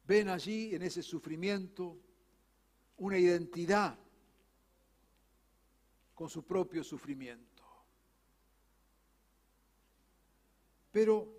Ven 0.07 0.29
allí 0.29 0.73
en 0.73 0.83
ese 0.83 1.03
sufrimiento 1.03 1.97
una 2.97 3.17
identidad 3.17 3.99
con 6.15 6.29
su 6.29 6.43
propio 6.45 6.83
sufrimiento. 6.83 7.50
Pero 10.91 11.37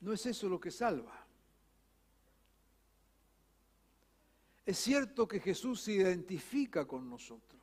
no 0.00 0.12
es 0.12 0.26
eso 0.26 0.48
lo 0.48 0.60
que 0.60 0.70
salva. 0.70 1.24
Es 4.66 4.78
cierto 4.78 5.28
que 5.28 5.40
Jesús 5.40 5.82
se 5.82 5.92
identifica 5.92 6.86
con 6.86 7.08
nosotros. 7.08 7.62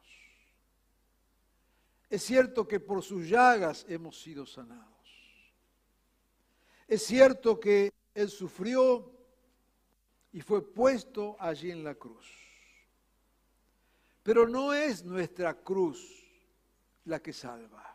Es 2.09 2.23
cierto 2.23 2.67
que 2.67 2.79
por 2.79 3.01
sus 3.03 3.27
llagas 3.27 3.85
hemos 3.87 4.21
sido 4.21 4.45
sanados. 4.45 4.91
Es 6.87 7.03
cierto 7.03 7.59
que 7.59 7.93
Él 8.13 8.29
sufrió 8.29 9.11
y 10.33 10.41
fue 10.41 10.61
puesto 10.73 11.37
allí 11.39 11.71
en 11.71 11.83
la 11.83 11.95
cruz. 11.95 12.27
Pero 14.23 14.47
no 14.47 14.73
es 14.73 15.03
nuestra 15.03 15.53
cruz 15.63 16.21
la 17.05 17.21
que 17.21 17.33
salva. 17.33 17.90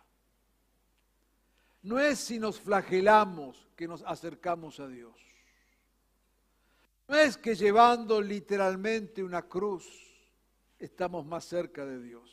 No 1.86 2.00
es 2.00 2.18
si 2.18 2.40
nos 2.40 2.58
flagelamos 2.58 3.68
que 3.76 3.86
nos 3.86 4.02
acercamos 4.02 4.80
a 4.80 4.88
Dios. 4.88 5.14
No 7.06 7.16
es 7.16 7.36
que 7.36 7.54
llevando 7.54 8.20
literalmente 8.20 9.22
una 9.22 9.42
cruz 9.42 9.86
estamos 10.80 11.24
más 11.24 11.44
cerca 11.44 11.86
de 11.86 12.02
Dios. 12.02 12.28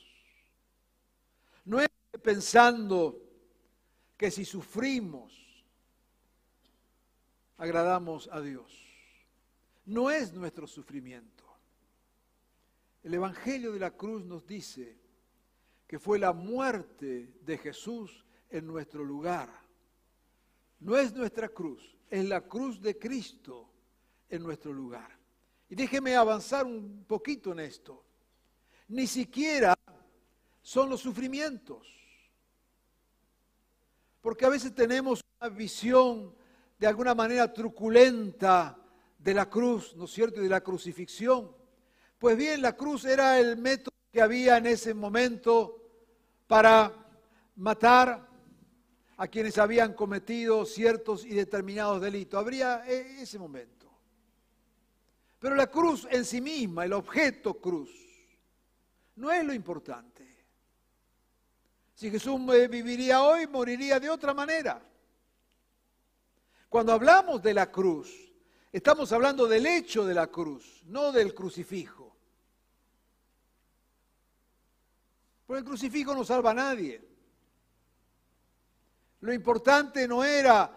No 1.65 1.79
es 1.79 1.87
que 2.11 2.17
pensando 2.17 3.21
que 4.17 4.31
si 4.31 4.43
sufrimos 4.43 5.31
agradamos 7.57 8.27
a 8.31 8.41
Dios. 8.41 8.75
No 9.85 10.09
es 10.09 10.33
nuestro 10.33 10.65
sufrimiento. 10.65 11.43
El 13.03 13.13
Evangelio 13.13 13.71
de 13.71 13.79
la 13.81 13.91
cruz 13.91 14.25
nos 14.25 14.47
dice 14.47 14.97
que 15.85 15.99
fue 15.99 16.17
la 16.17 16.33
muerte 16.33 17.35
de 17.41 17.59
Jesús 17.59 18.22
en 18.53 18.67
nuestro 18.67 19.03
lugar. 19.03 19.49
No 20.79 20.95
es 20.95 21.13
nuestra 21.13 21.49
cruz, 21.49 21.97
es 22.09 22.23
la 22.25 22.41
cruz 22.41 22.79
de 22.79 22.97
Cristo 22.97 23.69
en 24.29 24.43
nuestro 24.43 24.71
lugar. 24.71 25.09
Y 25.69 25.75
déjeme 25.75 26.15
avanzar 26.15 26.65
un 26.65 27.03
poquito 27.07 27.51
en 27.51 27.61
esto. 27.61 28.03
Ni 28.89 29.07
siquiera 29.07 29.75
son 30.61 30.89
los 30.89 31.01
sufrimientos. 31.01 31.87
Porque 34.21 34.45
a 34.45 34.49
veces 34.49 34.73
tenemos 34.75 35.21
una 35.39 35.49
visión 35.49 36.35
de 36.77 36.87
alguna 36.87 37.15
manera 37.15 37.51
truculenta 37.51 38.77
de 39.17 39.33
la 39.33 39.49
cruz, 39.49 39.95
¿no 39.95 40.05
es 40.05 40.11
cierto?, 40.11 40.41
y 40.41 40.43
de 40.43 40.49
la 40.49 40.61
crucifixión. 40.61 41.55
Pues 42.19 42.37
bien, 42.37 42.61
la 42.61 42.75
cruz 42.75 43.05
era 43.05 43.39
el 43.39 43.57
método 43.57 43.95
que 44.11 44.21
había 44.21 44.57
en 44.57 44.67
ese 44.67 44.93
momento 44.93 45.81
para 46.45 46.93
matar 47.55 48.32
a 49.23 49.29
quienes 49.29 49.57
habían 49.57 49.93
cometido 49.93 50.65
ciertos 50.65 51.23
y 51.23 51.29
determinados 51.29 52.01
delitos. 52.01 52.37
Habría 52.37 52.85
e, 52.85 53.21
ese 53.21 53.39
momento. 53.39 53.89
Pero 55.39 55.55
la 55.55 55.67
cruz 55.67 56.05
en 56.11 56.25
sí 56.25 56.41
misma, 56.41 56.83
el 56.83 56.91
objeto 56.91 57.53
cruz, 57.53 57.89
no 59.15 59.31
es 59.31 59.45
lo 59.45 59.53
importante. 59.53 60.27
Si 61.95 62.11
Jesús 62.11 62.37
viviría 62.69 63.23
hoy, 63.23 63.47
moriría 63.47 63.97
de 63.97 64.09
otra 64.09 64.33
manera. 64.33 64.85
Cuando 66.67 66.91
hablamos 66.91 67.41
de 67.41 67.53
la 67.53 67.71
cruz, 67.71 68.13
estamos 68.73 69.13
hablando 69.13 69.47
del 69.47 69.65
hecho 69.65 70.03
de 70.03 70.15
la 70.15 70.27
cruz, 70.27 70.83
no 70.87 71.13
del 71.13 71.33
crucifijo. 71.33 72.13
Porque 75.47 75.59
el 75.59 75.65
crucifijo 75.65 76.13
no 76.13 76.25
salva 76.25 76.51
a 76.51 76.55
nadie. 76.55 77.12
Lo 79.23 79.31
importante 79.31 80.05
no 80.05 80.21
era 80.21 80.69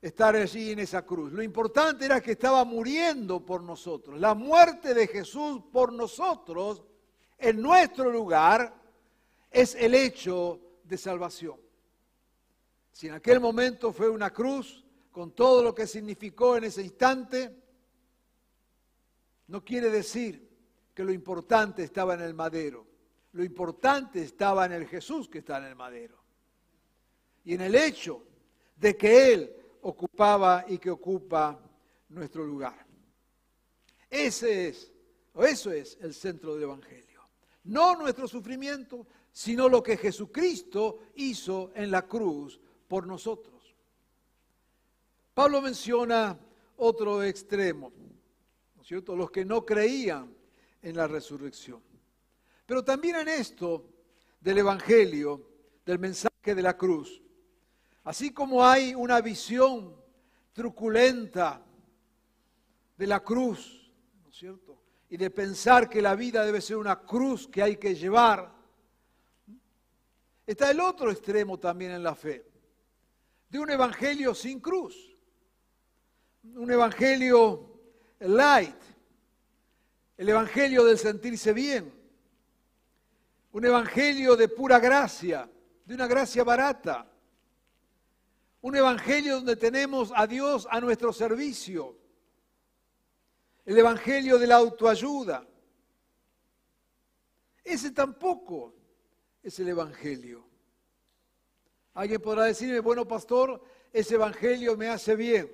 estar 0.00 0.34
allí 0.34 0.72
en 0.72 0.78
esa 0.78 1.04
cruz. 1.04 1.30
Lo 1.34 1.42
importante 1.42 2.06
era 2.06 2.18
que 2.22 2.32
estaba 2.32 2.64
muriendo 2.64 3.44
por 3.44 3.62
nosotros. 3.62 4.18
La 4.18 4.34
muerte 4.34 4.94
de 4.94 5.06
Jesús 5.06 5.60
por 5.70 5.92
nosotros, 5.92 6.82
en 7.36 7.60
nuestro 7.60 8.10
lugar, 8.10 8.74
es 9.50 9.74
el 9.74 9.94
hecho 9.94 10.60
de 10.82 10.96
salvación. 10.96 11.60
Si 12.90 13.08
en 13.08 13.12
aquel 13.12 13.38
momento 13.38 13.92
fue 13.92 14.08
una 14.08 14.32
cruz, 14.32 14.82
con 15.12 15.32
todo 15.32 15.62
lo 15.62 15.74
que 15.74 15.86
significó 15.86 16.56
en 16.56 16.64
ese 16.64 16.82
instante, 16.82 17.54
no 19.48 19.62
quiere 19.62 19.90
decir 19.90 20.48
que 20.94 21.04
lo 21.04 21.12
importante 21.12 21.82
estaba 21.82 22.14
en 22.14 22.22
el 22.22 22.32
madero. 22.32 22.86
Lo 23.32 23.44
importante 23.44 24.22
estaba 24.22 24.64
en 24.64 24.72
el 24.72 24.86
Jesús 24.86 25.28
que 25.28 25.40
está 25.40 25.58
en 25.58 25.64
el 25.64 25.76
madero. 25.76 26.17
Y 27.48 27.54
en 27.54 27.62
el 27.62 27.76
hecho 27.76 28.22
de 28.76 28.94
que 28.94 29.32
Él 29.32 29.56
ocupaba 29.80 30.66
y 30.68 30.76
que 30.76 30.90
ocupa 30.90 31.58
nuestro 32.10 32.44
lugar. 32.44 32.86
Ese 34.10 34.68
es, 34.68 34.92
o 35.32 35.42
eso 35.42 35.72
es 35.72 35.96
el 36.02 36.12
centro 36.12 36.52
del 36.52 36.64
Evangelio. 36.64 37.22
No 37.64 37.96
nuestro 37.96 38.28
sufrimiento, 38.28 39.06
sino 39.32 39.66
lo 39.66 39.82
que 39.82 39.96
Jesucristo 39.96 40.98
hizo 41.14 41.72
en 41.74 41.90
la 41.90 42.06
cruz 42.06 42.60
por 42.86 43.06
nosotros. 43.06 43.74
Pablo 45.32 45.62
menciona 45.62 46.38
otro 46.76 47.22
extremo, 47.22 47.90
¿no 48.76 48.82
es 48.82 48.86
cierto? 48.86 49.16
Los 49.16 49.30
que 49.30 49.46
no 49.46 49.64
creían 49.64 50.36
en 50.82 50.94
la 50.94 51.06
resurrección. 51.06 51.82
Pero 52.66 52.84
también 52.84 53.16
en 53.16 53.28
esto 53.28 53.86
del 54.38 54.58
Evangelio, 54.58 55.48
del 55.86 55.98
mensaje 55.98 56.54
de 56.54 56.60
la 56.60 56.76
cruz, 56.76 57.22
así 58.08 58.30
como 58.30 58.64
hay 58.64 58.94
una 58.94 59.20
visión 59.20 59.94
truculenta 60.54 61.62
de 62.96 63.06
la 63.06 63.20
cruz, 63.20 63.92
¿no 64.22 64.30
es 64.30 64.34
cierto? 64.34 64.82
Y 65.10 65.18
de 65.18 65.28
pensar 65.28 65.90
que 65.90 66.00
la 66.00 66.14
vida 66.14 66.42
debe 66.42 66.62
ser 66.62 66.78
una 66.78 67.02
cruz 67.02 67.46
que 67.48 67.62
hay 67.62 67.76
que 67.76 67.94
llevar, 67.94 68.50
está 70.46 70.70
el 70.70 70.80
otro 70.80 71.10
extremo 71.10 71.58
también 71.58 71.90
en 71.90 72.02
la 72.02 72.14
fe 72.14 72.46
de 73.50 73.58
un 73.58 73.68
evangelio 73.68 74.34
sin 74.34 74.58
cruz, 74.58 75.14
un 76.44 76.70
evangelio 76.70 77.78
light, 78.20 78.80
el 80.16 80.30
evangelio 80.30 80.82
del 80.82 80.96
sentirse 80.96 81.52
bien, 81.52 81.92
un 83.52 83.66
evangelio 83.66 84.34
de 84.34 84.48
pura 84.48 84.78
gracia, 84.78 85.46
de 85.84 85.94
una 85.94 86.06
gracia 86.06 86.42
barata, 86.42 87.07
un 88.68 88.76
evangelio 88.76 89.36
donde 89.36 89.56
tenemos 89.56 90.12
a 90.14 90.26
Dios 90.26 90.68
a 90.70 90.78
nuestro 90.78 91.10
servicio, 91.10 91.96
el 93.64 93.78
evangelio 93.78 94.38
de 94.38 94.46
la 94.46 94.56
autoayuda. 94.56 95.46
Ese 97.64 97.92
tampoco 97.92 98.74
es 99.42 99.58
el 99.58 99.68
evangelio. 99.68 100.44
Alguien 101.94 102.20
podrá 102.20 102.44
decirme, 102.44 102.80
bueno, 102.80 103.08
pastor, 103.08 103.62
ese 103.90 104.16
evangelio 104.16 104.76
me 104.76 104.88
hace 104.88 105.16
bien, 105.16 105.50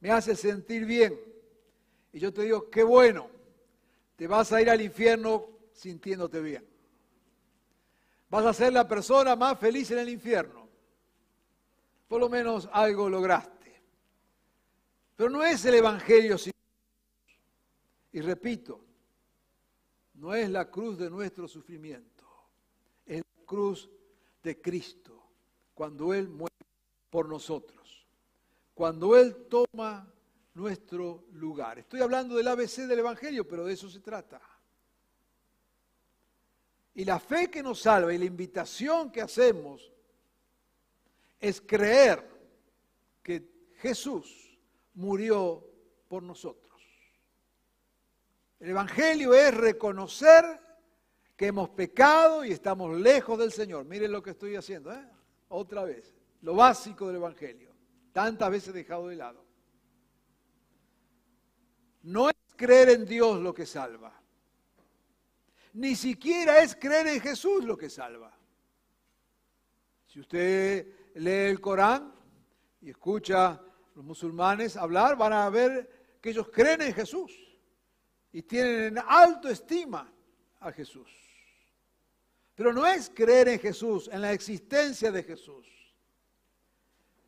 me 0.00 0.10
hace 0.10 0.34
sentir 0.36 0.86
bien. 0.86 1.20
Y 2.10 2.20
yo 2.20 2.32
te 2.32 2.42
digo, 2.42 2.70
qué 2.70 2.82
bueno, 2.82 3.28
te 4.16 4.26
vas 4.26 4.50
a 4.50 4.62
ir 4.62 4.70
al 4.70 4.80
infierno 4.80 5.46
sintiéndote 5.74 6.40
bien. 6.40 6.66
Vas 8.30 8.46
a 8.46 8.54
ser 8.54 8.72
la 8.72 8.88
persona 8.88 9.36
más 9.36 9.58
feliz 9.58 9.90
en 9.90 9.98
el 9.98 10.08
infierno. 10.08 10.59
Por 12.10 12.18
lo 12.20 12.28
menos 12.28 12.68
algo 12.72 13.08
lograste. 13.08 13.80
Pero 15.14 15.30
no 15.30 15.44
es 15.44 15.64
el 15.64 15.76
evangelio 15.76 16.36
sin 16.36 16.52
Y 18.10 18.20
repito, 18.20 18.84
no 20.14 20.34
es 20.34 20.50
la 20.50 20.68
cruz 20.68 20.98
de 20.98 21.08
nuestro 21.08 21.46
sufrimiento, 21.46 22.24
es 23.06 23.18
la 23.18 23.46
cruz 23.46 23.88
de 24.42 24.60
Cristo, 24.60 25.22
cuando 25.72 26.12
Él 26.12 26.28
muere 26.28 26.56
por 27.10 27.28
nosotros, 27.28 28.04
cuando 28.74 29.16
Él 29.16 29.46
toma 29.48 30.12
nuestro 30.54 31.26
lugar. 31.34 31.78
Estoy 31.78 32.00
hablando 32.00 32.34
del 32.34 32.48
ABC 32.48 32.88
del 32.88 32.98
Evangelio, 32.98 33.46
pero 33.46 33.64
de 33.64 33.74
eso 33.74 33.88
se 33.88 34.00
trata. 34.00 34.40
Y 36.92 37.04
la 37.04 37.20
fe 37.20 37.48
que 37.48 37.62
nos 37.62 37.82
salva 37.82 38.12
y 38.12 38.18
la 38.18 38.24
invitación 38.24 39.12
que 39.12 39.22
hacemos 39.22 39.92
es 41.40 41.60
creer 41.60 42.28
que 43.22 43.48
Jesús 43.76 44.58
murió 44.94 45.66
por 46.08 46.22
nosotros. 46.22 46.70
El 48.58 48.70
Evangelio 48.70 49.32
es 49.32 49.54
reconocer 49.54 50.44
que 51.34 51.46
hemos 51.46 51.70
pecado 51.70 52.44
y 52.44 52.52
estamos 52.52 52.94
lejos 53.00 53.38
del 53.38 53.52
Señor. 53.52 53.86
Miren 53.86 54.12
lo 54.12 54.22
que 54.22 54.30
estoy 54.30 54.56
haciendo, 54.56 54.92
¿eh? 54.92 55.08
otra 55.48 55.84
vez, 55.84 56.14
lo 56.42 56.54
básico 56.54 57.06
del 57.06 57.16
Evangelio, 57.16 57.74
tantas 58.12 58.50
veces 58.50 58.74
dejado 58.74 59.08
de 59.08 59.16
lado. 59.16 59.42
No 62.02 62.28
es 62.28 62.36
creer 62.56 62.90
en 62.90 63.06
Dios 63.06 63.40
lo 63.40 63.54
que 63.54 63.64
salva, 63.64 64.20
ni 65.72 65.94
siquiera 65.94 66.62
es 66.62 66.76
creer 66.76 67.06
en 67.06 67.20
Jesús 67.20 67.64
lo 67.64 67.78
que 67.78 67.88
salva. 67.88 68.36
Si 70.06 70.20
usted 70.20 70.99
lee 71.14 71.50
el 71.50 71.60
Corán 71.60 72.14
y 72.80 72.90
escucha 72.90 73.48
a 73.48 73.62
los 73.94 74.04
musulmanes 74.04 74.76
hablar, 74.76 75.16
van 75.16 75.32
a 75.32 75.48
ver 75.50 76.16
que 76.20 76.30
ellos 76.30 76.48
creen 76.52 76.82
en 76.82 76.94
Jesús 76.94 77.32
y 78.32 78.42
tienen 78.42 78.98
en 78.98 79.04
alto 79.06 79.48
estima 79.48 80.12
a 80.60 80.72
Jesús. 80.72 81.10
Pero 82.54 82.72
no 82.72 82.86
es 82.86 83.10
creer 83.14 83.48
en 83.48 83.58
Jesús, 83.58 84.08
en 84.12 84.20
la 84.20 84.32
existencia 84.32 85.10
de 85.10 85.22
Jesús. 85.22 85.66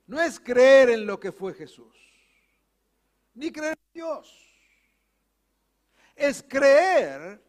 No 0.06 0.20
es 0.20 0.38
creer 0.38 0.90
en 0.90 1.06
lo 1.06 1.18
que 1.18 1.32
fue 1.32 1.54
Jesús, 1.54 1.96
ni 3.34 3.50
creer 3.50 3.78
en 3.78 3.92
Dios. 3.94 4.38
es 6.14 6.42
creer 6.42 7.42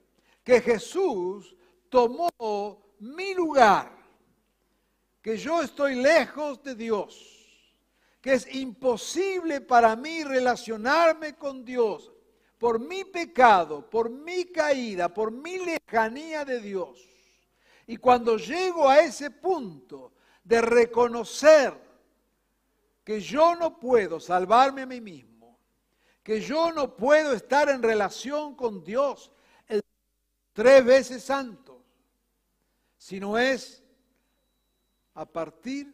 que 0.44 0.62
Jesús 0.62 1.56
tomó 1.90 2.82
mi 3.00 3.34
lugar, 3.34 3.92
que 5.24 5.38
yo 5.38 5.64
estoy 5.64 5.96
lejos 5.96 6.62
de 6.62 6.76
Dios, 6.76 7.48
que 8.22 8.34
es 8.34 8.54
imposible 8.54 9.62
para 9.62 9.96
mí 9.96 10.24
relacionarme 10.24 11.36
con 11.36 11.66
Dios 11.66 12.12
por 12.64 12.80
mi 12.80 13.04
pecado, 13.04 13.90
por 13.90 14.10
mi 14.10 14.46
caída, 14.46 15.14
por 15.14 15.32
mi 15.32 15.60
lejanía 15.60 16.46
de 16.46 16.62
Dios. 16.62 16.98
Y 17.88 17.98
cuando 17.98 18.38
llego 18.38 18.88
a 18.88 19.02
ese 19.02 19.32
punto 19.32 20.14
de 20.44 20.62
reconocer 20.62 21.74
que 23.04 23.20
yo 23.20 23.56
no 23.56 23.78
puedo 23.78 24.18
salvarme 24.18 24.84
a 24.84 24.86
mí 24.86 25.02
mismo, 25.02 25.60
que 26.24 26.40
yo 26.40 26.72
no 26.72 26.96
puedo 26.96 27.34
estar 27.34 27.68
en 27.68 27.84
relación 27.84 28.56
con 28.56 28.82
Dios, 28.82 29.30
el 29.68 29.82
tres 30.54 30.86
veces 30.86 31.22
santo, 31.22 31.84
sino 32.98 33.38
es 33.38 33.83
a 35.16 35.26
partir 35.26 35.94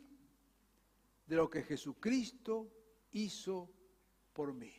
de 1.25 1.35
lo 1.35 1.49
que 1.49 1.63
Jesucristo 1.63 2.71
hizo 3.11 3.69
por 4.33 4.53
mí. 4.53 4.73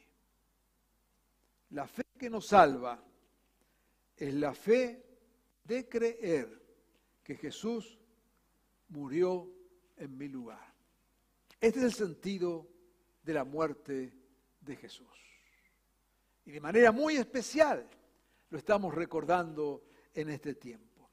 La 1.71 1.87
fe 1.87 2.03
que 2.19 2.31
nos 2.31 2.47
salva 2.47 3.03
es 4.17 4.35
la 4.35 4.53
fe 4.55 5.07
de 5.65 5.89
creer 5.89 6.61
que 7.23 7.37
Jesús 7.37 7.99
murió 8.89 9.49
en 9.97 10.17
mi 10.17 10.29
lugar. 10.29 10.75
Este 11.61 11.79
es 11.79 11.85
el 11.85 11.93
sentido 11.93 12.69
de 13.23 13.35
la 13.35 13.45
muerte 13.45 14.13
de 14.61 14.77
Jesús. 14.77 15.07
Y 16.45 16.51
de 16.51 16.61
manera 16.61 16.91
muy 16.91 17.17
especial 17.17 17.89
lo 18.49 18.59
estamos 18.59 18.95
recordando 18.95 19.85
en 20.13 20.31
este 20.31 20.55
tiempo. 20.55 21.09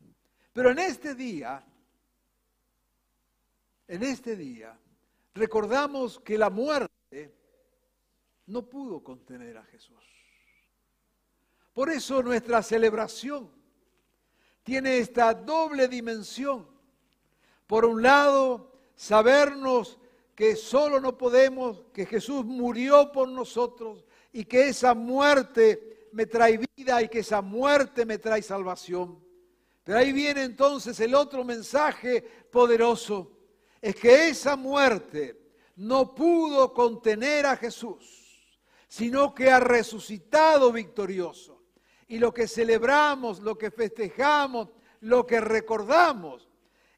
Pero 0.53 0.71
en 0.71 0.79
este 0.79 1.13
día, 1.13 1.63
en 3.87 4.03
este 4.03 4.35
día, 4.35 4.77
recordamos 5.33 6.19
que 6.19 6.37
la 6.37 6.49
muerte 6.49 7.33
no 8.47 8.67
pudo 8.67 9.03
contener 9.03 9.57
a 9.57 9.63
Jesús. 9.63 9.97
Por 11.73 11.89
eso 11.89 12.23
nuestra 12.23 12.63
celebración 12.63 13.51
tiene 14.63 14.97
esta 14.97 15.33
doble 15.33 15.87
dimensión. 15.87 16.67
Por 17.67 17.85
un 17.85 18.01
lado, 18.01 18.73
sabernos 18.95 19.99
que 20.33 20.55
solo 20.55 20.99
no 20.99 21.17
podemos, 21.17 21.85
que 21.93 22.05
Jesús 22.05 22.45
murió 22.45 23.11
por 23.11 23.29
nosotros 23.29 24.05
y 24.31 24.45
que 24.45 24.69
esa 24.69 24.93
muerte 24.93 26.09
me 26.11 26.25
trae 26.25 26.59
vida 26.75 27.01
y 27.01 27.09
que 27.09 27.19
esa 27.19 27.41
muerte 27.41 28.05
me 28.05 28.17
trae 28.17 28.41
salvación. 28.41 29.23
Pero 29.83 29.99
ahí 29.99 30.11
viene 30.11 30.43
entonces 30.43 30.99
el 30.99 31.15
otro 31.15 31.43
mensaje 31.43 32.21
poderoso, 32.51 33.36
es 33.81 33.95
que 33.95 34.29
esa 34.29 34.55
muerte 34.55 35.39
no 35.75 36.15
pudo 36.15 36.73
contener 36.73 37.45
a 37.45 37.55
Jesús, 37.55 38.57
sino 38.87 39.33
que 39.33 39.49
ha 39.49 39.59
resucitado 39.59 40.71
victorioso. 40.71 41.63
Y 42.07 42.19
lo 42.19 42.33
que 42.33 42.47
celebramos, 42.47 43.39
lo 43.39 43.57
que 43.57 43.69
festejamos, 43.69 44.69
lo 45.01 45.25
que 45.25 45.39
recordamos 45.41 46.49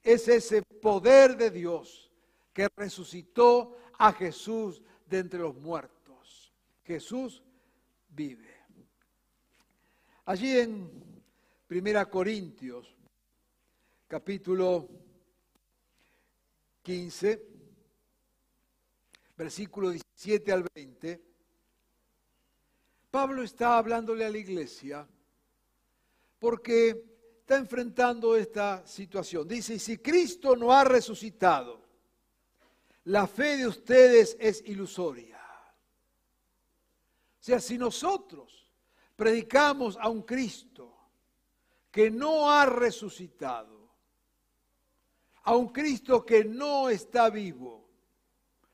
es 0.04 0.28
ese 0.28 0.62
poder 0.62 1.36
de 1.36 1.52
Dios 1.52 2.12
que 2.54 2.68
resucitó 2.76 3.78
a 3.98 4.14
Jesús 4.14 4.82
de 5.08 5.20
entre 5.20 5.40
los 5.40 5.56
muertos. 5.56 6.54
Jesús 6.84 7.44
vive. 8.10 8.50
Allí 10.26 10.58
en 10.58 10.90
Primera 11.68 12.10
Corintios, 12.10 12.96
capítulo 14.08 14.90
15, 16.90 17.46
versículo 19.38 19.92
17 19.92 20.52
al 20.52 20.66
20, 20.74 21.22
Pablo 23.12 23.44
está 23.44 23.78
hablándole 23.78 24.26
a 24.26 24.30
la 24.32 24.40
iglesia 24.40 25.08
porque 26.40 27.06
está 27.42 27.58
enfrentando 27.58 28.36
esta 28.36 28.88
situación. 28.88 29.48
Dice, 29.48 29.78
si 29.78 30.00
Cristo 30.00 30.56
no 30.56 30.72
ha 30.72 30.84
resucitado, 30.84 31.80
la 33.04 33.28
fe 33.28 33.58
de 33.58 33.68
ustedes 33.68 34.36
es 34.40 34.64
ilusoria. 34.66 35.38
O 35.38 37.44
sea, 37.44 37.60
si 37.60 37.78
nosotros 37.78 38.74
predicamos 39.16 39.96
a 40.02 40.10
un 40.10 40.24
Cristo 40.24 40.98
que 41.92 42.10
no 42.10 42.50
ha 42.50 42.66
resucitado, 42.66 43.79
a 45.44 45.56
un 45.56 45.70
Cristo 45.70 46.26
que 46.26 46.44
no 46.44 46.90
está 46.90 47.30
vivo, 47.30 47.88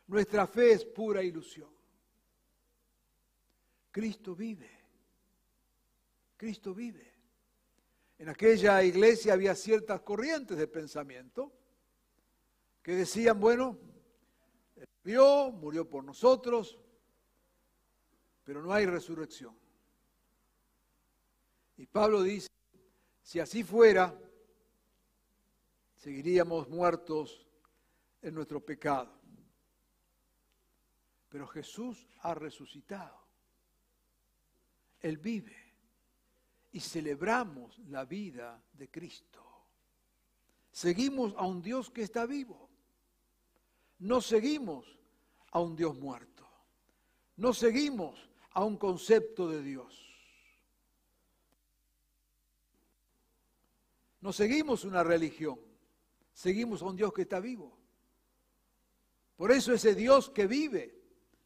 nuestra 0.08 0.47
fe 0.47 0.73
es 0.73 0.86
pura 0.86 1.23
ilusión. 1.23 1.69
Cristo 3.91 4.36
vive. 4.36 4.69
Cristo 6.38 6.73
vive. 6.73 7.13
En 8.17 8.30
aquella 8.30 8.84
iglesia 8.84 9.34
había 9.34 9.56
ciertas 9.56 10.01
corrientes 10.01 10.58
de 10.58 10.67
pensamiento 10.67 11.51
que 12.82 12.93
decían, 12.93 13.39
bueno, 13.39 13.78
él 14.75 14.88
murió, 15.04 15.51
murió 15.51 15.89
por 15.89 16.04
nosotros, 16.04 16.78
pero 18.43 18.62
no 18.62 18.71
hay 18.71 18.86
resurrección. 18.86 19.58
Y 21.78 21.88
Pablo 21.88 22.21
dice, 22.21 22.49
si 23.21 23.39
así 23.39 23.63
fuera, 23.63 24.17
seguiríamos 26.06 26.70
muertos 26.70 27.48
en 28.22 28.36
nuestro 28.36 28.63
pecado. 28.63 29.12
Pero 31.30 31.48
Jesús 31.48 32.08
ha 32.20 32.36
resucitado. 32.36 33.20
Él 35.00 35.18
vive 35.18 35.74
y 36.74 36.80
celebramos 36.80 37.80
la 37.88 38.06
vida 38.06 38.63
de 38.74 38.88
Cristo. 38.91 39.44
Seguimos 40.72 41.34
a 41.38 41.48
un 41.48 41.63
Dios 41.63 41.89
que 41.89 42.04
está 42.04 42.28
vivo. 42.28 42.70
No 43.98 44.22
seguimos 44.22 44.86
a 45.54 45.60
un 45.60 45.76
Dios 45.76 45.98
muerto. 45.98 46.48
No 47.38 47.52
seguimos 47.52 48.30
a 48.52 48.63
un 48.63 48.78
concepto 48.78 49.50
de 49.50 49.63
Dios. 49.63 50.08
No 54.22 54.32
seguimos 54.32 54.84
una 54.84 55.04
religión. 55.04 55.65
Seguimos 56.36 56.84
a 56.84 56.86
un 56.86 56.95
Dios 56.95 57.12
que 57.12 57.24
está 57.24 57.39
vivo. 57.39 57.76
Por 59.36 59.52
eso 59.52 59.74
ese 59.74 59.95
Dios 59.95 60.30
que 60.30 60.45
vive 60.45 60.95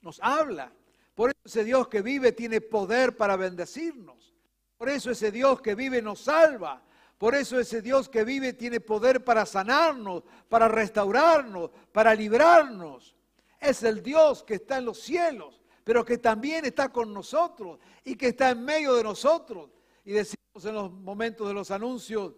nos 0.01 0.19
habla 0.21 0.73
por 1.19 1.31
eso 1.31 1.39
ese 1.43 1.65
Dios 1.65 1.89
que 1.89 2.01
vive 2.01 2.31
tiene 2.31 2.61
poder 2.61 3.17
para 3.17 3.35
bendecirnos. 3.35 4.33
Por 4.77 4.87
eso 4.87 5.11
ese 5.11 5.33
Dios 5.33 5.59
que 5.59 5.75
vive 5.75 6.01
nos 6.01 6.21
salva. 6.21 6.81
Por 7.17 7.35
eso 7.35 7.59
ese 7.59 7.81
Dios 7.81 8.07
que 8.07 8.23
vive 8.23 8.53
tiene 8.53 8.79
poder 8.79 9.21
para 9.25 9.45
sanarnos, 9.45 10.23
para 10.47 10.69
restaurarnos, 10.69 11.71
para 11.91 12.15
librarnos. 12.15 13.17
Es 13.59 13.83
el 13.83 14.01
Dios 14.01 14.43
que 14.45 14.53
está 14.53 14.77
en 14.77 14.85
los 14.85 15.01
cielos, 15.01 15.61
pero 15.83 16.05
que 16.05 16.19
también 16.19 16.63
está 16.63 16.87
con 16.87 17.13
nosotros 17.13 17.81
y 18.05 18.15
que 18.15 18.29
está 18.29 18.51
en 18.51 18.63
medio 18.63 18.93
de 18.93 19.03
nosotros. 19.03 19.71
Y 20.05 20.13
decimos 20.13 20.63
en 20.63 20.73
los 20.73 20.89
momentos 20.89 21.49
de 21.49 21.53
los 21.53 21.69
anuncios, 21.69 22.31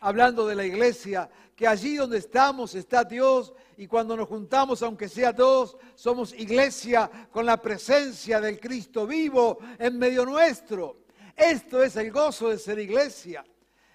hablando 0.00 0.46
de 0.46 0.54
la 0.56 0.64
iglesia, 0.64 1.30
que 1.54 1.66
allí 1.66 1.96
donde 1.96 2.18
estamos 2.18 2.74
está 2.74 3.04
Dios 3.04 3.52
y 3.76 3.86
cuando 3.86 4.16
nos 4.16 4.28
juntamos, 4.28 4.82
aunque 4.82 5.08
sea 5.08 5.32
dos, 5.32 5.76
somos 5.94 6.32
iglesia 6.32 7.10
con 7.30 7.46
la 7.46 7.60
presencia 7.60 8.40
del 8.40 8.58
Cristo 8.58 9.06
vivo 9.06 9.58
en 9.78 9.98
medio 9.98 10.24
nuestro. 10.24 11.04
Esto 11.36 11.82
es 11.82 11.96
el 11.96 12.10
gozo 12.10 12.48
de 12.48 12.58
ser 12.58 12.78
iglesia. 12.78 13.44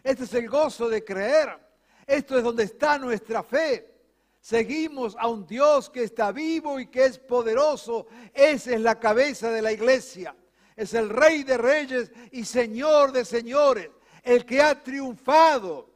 Este 0.04 0.24
es 0.24 0.34
el 0.36 0.48
gozo 0.48 0.88
de 0.90 1.04
creer. 1.04 1.58
Esto 2.06 2.38
es 2.38 2.44
donde 2.44 2.64
está 2.64 3.00
nuestra 3.00 3.42
fe. 3.44 3.94
Seguimos 4.40 5.16
a 5.20 5.28
un 5.28 5.48
Dios 5.48 5.90
que 5.90 6.04
está 6.04 6.32
vivo 6.32 6.80
y 6.80 6.86
que 6.86 7.06
es 7.06 7.18
poderoso. 7.18 8.06
Esa 8.32 8.76
es 8.76 8.82
la 8.82 9.00
cabeza 9.00 9.50
de 9.50 9.64
la 9.64 9.72
iglesia. 9.72 10.36
Es 10.76 10.94
el 10.94 11.10
Rey 11.10 11.44
de 11.44 11.58
Reyes 11.58 12.12
y 12.32 12.46
Señor 12.46 13.12
de 13.12 13.26
Señores. 13.26 13.90
El 14.22 14.46
que 14.46 14.62
ha 14.62 14.84
triunfado 14.84 15.95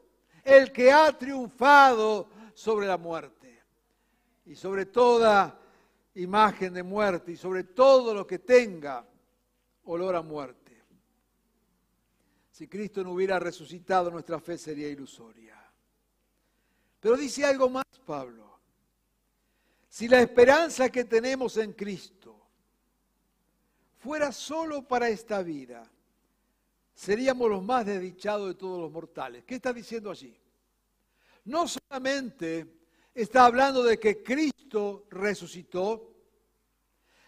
el 0.50 0.72
que 0.72 0.92
ha 0.92 1.18
triunfado 1.18 2.30
sobre 2.54 2.88
la 2.88 2.98
muerte 2.98 3.64
y 4.46 4.56
sobre 4.56 4.88
toda 4.88 5.60
imagen 6.16 6.74
de 6.74 6.84
muerte 6.84 7.32
y 7.32 7.38
sobre 7.38 7.64
todo 7.64 8.14
lo 8.14 8.26
que 8.26 8.40
tenga 8.40 9.06
olor 9.86 10.16
a 10.16 10.22
muerte. 10.22 10.84
Si 12.52 12.68
Cristo 12.68 13.04
no 13.04 13.12
hubiera 13.12 13.40
resucitado, 13.40 14.12
nuestra 14.12 14.40
fe 14.40 14.58
sería 14.58 14.90
ilusoria. 14.90 15.56
Pero 17.00 17.16
dice 17.16 17.46
algo 17.46 17.70
más 17.70 17.86
Pablo. 18.06 18.60
Si 19.88 20.08
la 20.08 20.20
esperanza 20.20 20.90
que 20.90 21.06
tenemos 21.06 21.56
en 21.58 21.74
Cristo 21.74 22.36
fuera 23.98 24.32
solo 24.32 24.88
para 24.88 25.10
esta 25.10 25.42
vida, 25.42 25.90
seríamos 27.00 27.50
los 27.50 27.64
más 27.64 27.86
desdichados 27.86 28.50
de 28.50 28.56
todos 28.56 28.82
los 28.82 28.92
mortales. 28.92 29.46
¿Qué 29.46 29.56
está 29.56 29.72
diciendo 29.72 30.12
allí? 30.12 30.38
No 31.46 31.66
solamente 31.66 32.82
está 33.14 33.46
hablando 33.46 33.84
de 33.84 33.98
que 33.98 34.22
Cristo 34.22 35.06
resucitó, 35.10 36.14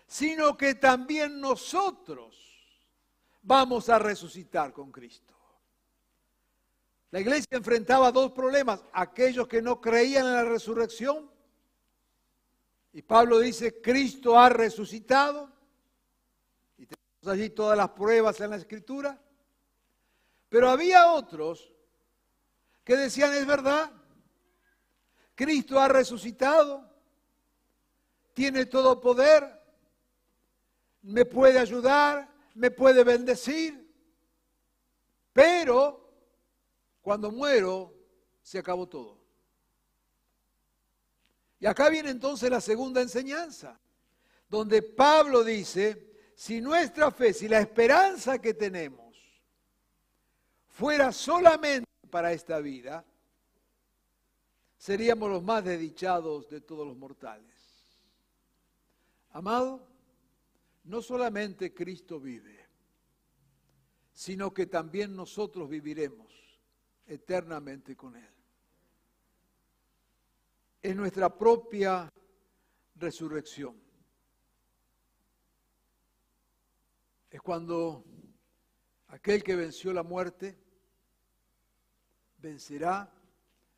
sino 0.05 0.57
que 0.57 0.75
también 0.75 1.39
nosotros 1.39 2.37
vamos 3.43 3.87
a 3.87 3.97
resucitar 3.97 4.73
con 4.73 4.91
Cristo. 4.91 5.33
La 7.11 7.21
iglesia 7.21 7.57
enfrentaba 7.57 8.11
dos 8.11 8.33
problemas, 8.33 8.83
aquellos 8.91 9.47
que 9.47 9.61
no 9.61 9.79
creían 9.79 10.25
en 10.25 10.33
la 10.33 10.43
resurrección, 10.43 11.31
y 12.91 13.01
Pablo 13.03 13.39
dice, 13.39 13.79
Cristo 13.79 14.37
ha 14.37 14.49
resucitado, 14.49 15.49
y 16.77 16.85
tenemos 16.87 17.27
allí 17.39 17.51
todas 17.51 17.77
las 17.77 17.91
pruebas 17.91 18.37
en 18.41 18.49
la 18.49 18.57
escritura, 18.57 19.17
pero 20.51 20.69
había 20.69 21.13
otros 21.13 21.71
que 22.83 22.97
decían, 22.97 23.33
es 23.33 23.45
verdad, 23.45 23.89
Cristo 25.33 25.79
ha 25.79 25.87
resucitado, 25.87 26.93
tiene 28.33 28.65
todo 28.65 28.99
poder, 28.99 29.49
me 31.03 31.23
puede 31.23 31.57
ayudar, 31.57 32.29
me 32.53 32.69
puede 32.69 33.05
bendecir, 33.05 33.89
pero 35.31 36.13
cuando 37.01 37.31
muero, 37.31 37.95
se 38.41 38.59
acabó 38.59 38.89
todo. 38.89 39.23
Y 41.61 41.65
acá 41.65 41.87
viene 41.87 42.09
entonces 42.09 42.49
la 42.49 42.59
segunda 42.59 43.01
enseñanza, 43.01 43.79
donde 44.49 44.81
Pablo 44.81 45.45
dice, 45.45 46.11
si 46.35 46.59
nuestra 46.59 47.09
fe, 47.09 47.31
si 47.33 47.47
la 47.47 47.61
esperanza 47.61 48.41
que 48.41 48.53
tenemos 48.53 49.00
fuera 50.71 51.11
solamente 51.11 51.89
para 52.09 52.31
esta 52.31 52.59
vida, 52.59 53.05
seríamos 54.77 55.29
los 55.29 55.43
más 55.43 55.63
desdichados 55.63 56.49
de 56.49 56.61
todos 56.61 56.87
los 56.87 56.97
mortales. 56.97 57.49
Amado, 59.31 59.87
no 60.85 61.01
solamente 61.01 61.73
Cristo 61.73 62.19
vive, 62.19 62.67
sino 64.11 64.53
que 64.53 64.65
también 64.65 65.15
nosotros 65.15 65.69
viviremos 65.69 66.31
eternamente 67.05 67.95
con 67.95 68.15
Él. 68.15 68.33
Es 70.81 70.95
nuestra 70.95 71.37
propia 71.37 72.11
resurrección. 72.95 73.79
Es 77.29 77.41
cuando 77.41 78.03
aquel 79.11 79.43
que 79.43 79.55
venció 79.55 79.91
la 79.91 80.03
muerte 80.03 80.57
vencerá 82.37 83.13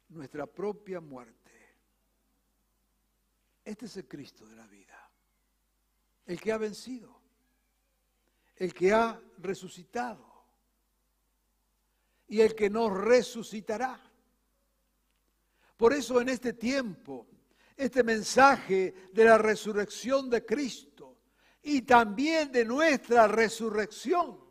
nuestra 0.10 0.46
propia 0.46 1.02
muerte. 1.02 1.52
Este 3.66 3.88
es 3.88 3.98
el 3.98 4.08
Cristo 4.08 4.46
de 4.46 4.56
la 4.56 4.68
vida, 4.68 5.10
el 6.28 6.40
que 6.40 6.52
ha 6.52 6.58
vencido, 6.58 7.20
el 8.56 8.74
que 8.74 8.94
ha 8.94 9.20
resucitado 9.40 10.24
y 12.28 12.42
el 12.42 12.54
que 12.54 12.70
nos 12.70 12.92
resucitará. 12.96 14.00
Por 15.78 15.94
eso 15.94 16.22
en 16.22 16.30
este 16.30 16.54
tiempo, 16.54 17.28
este 17.76 18.04
mensaje 18.04 18.94
de 19.12 19.26
la 19.26 19.40
resurrección 19.40 20.30
de 20.30 20.46
Cristo 20.46 21.18
y 21.64 21.82
también 21.82 22.52
de 22.52 22.66
nuestra 22.66 23.28
resurrección 23.28 24.43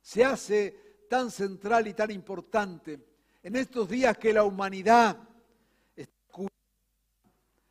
se 0.00 0.24
hace 0.24 1.06
tan 1.08 1.30
central 1.30 1.86
y 1.86 1.94
tan 1.94 2.10
importante 2.10 2.98
en 3.42 3.56
estos 3.56 3.88
días 3.88 4.16
que 4.18 4.32
la 4.32 4.44
humanidad 4.44 5.16
está 5.96 6.42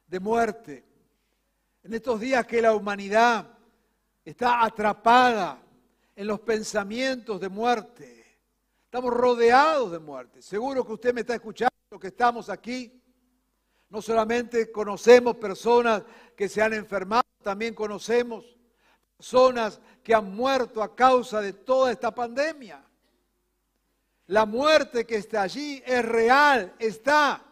de 0.08 0.20
muerte, 0.20 0.84
en 1.84 1.94
estos 1.94 2.20
días 2.20 2.46
que 2.46 2.62
la 2.62 2.74
humanidad 2.74 3.48
está 4.26 4.64
atrapada 4.64 5.62
en 6.16 6.28
los 6.28 6.40
pensamientos 6.40 7.40
de 7.40 7.50
muerte 7.50 8.20
Estamos 8.90 9.14
rodeados 9.14 9.92
de 9.92 10.00
muerte. 10.00 10.42
Seguro 10.42 10.84
que 10.84 10.94
usted 10.94 11.14
me 11.14 11.22
está 11.22 11.36
escuchando, 11.36 11.70
que 12.02 12.08
estamos 12.08 12.50
aquí. 12.50 13.00
No 13.88 14.02
solamente 14.02 14.72
conocemos 14.72 15.36
personas 15.36 16.02
que 16.36 16.50
se 16.50 16.60
han 16.60 16.74
enfermado, 16.74 17.22
también 17.44 17.76
conocemos 17.76 18.58
personas 19.20 19.82
que 20.02 20.16
han 20.16 20.34
muerto 20.34 20.82
a 20.82 20.96
causa 20.96 21.42
de 21.42 21.52
toda 21.52 21.92
esta 21.92 22.16
pandemia. 22.16 22.82
La 24.28 24.46
muerte 24.46 25.06
que 25.06 25.18
está 25.18 25.42
allí 25.42 25.84
es 25.86 26.06
real, 26.06 26.74
está. 26.80 27.44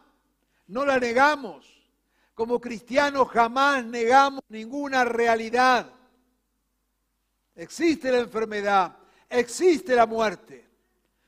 No 0.67 0.85
la 0.85 0.97
negamos. 0.97 1.67
Como 2.33 2.61
cristianos 2.61 3.27
jamás 3.27 3.83
negamos 3.83 4.41
ninguna 4.47 5.03
realidad. 5.03 5.91
Existe 7.53 8.11
la 8.11 8.19
enfermedad, 8.19 8.95
existe 9.29 9.93
la 9.93 10.05
muerte. 10.05 10.65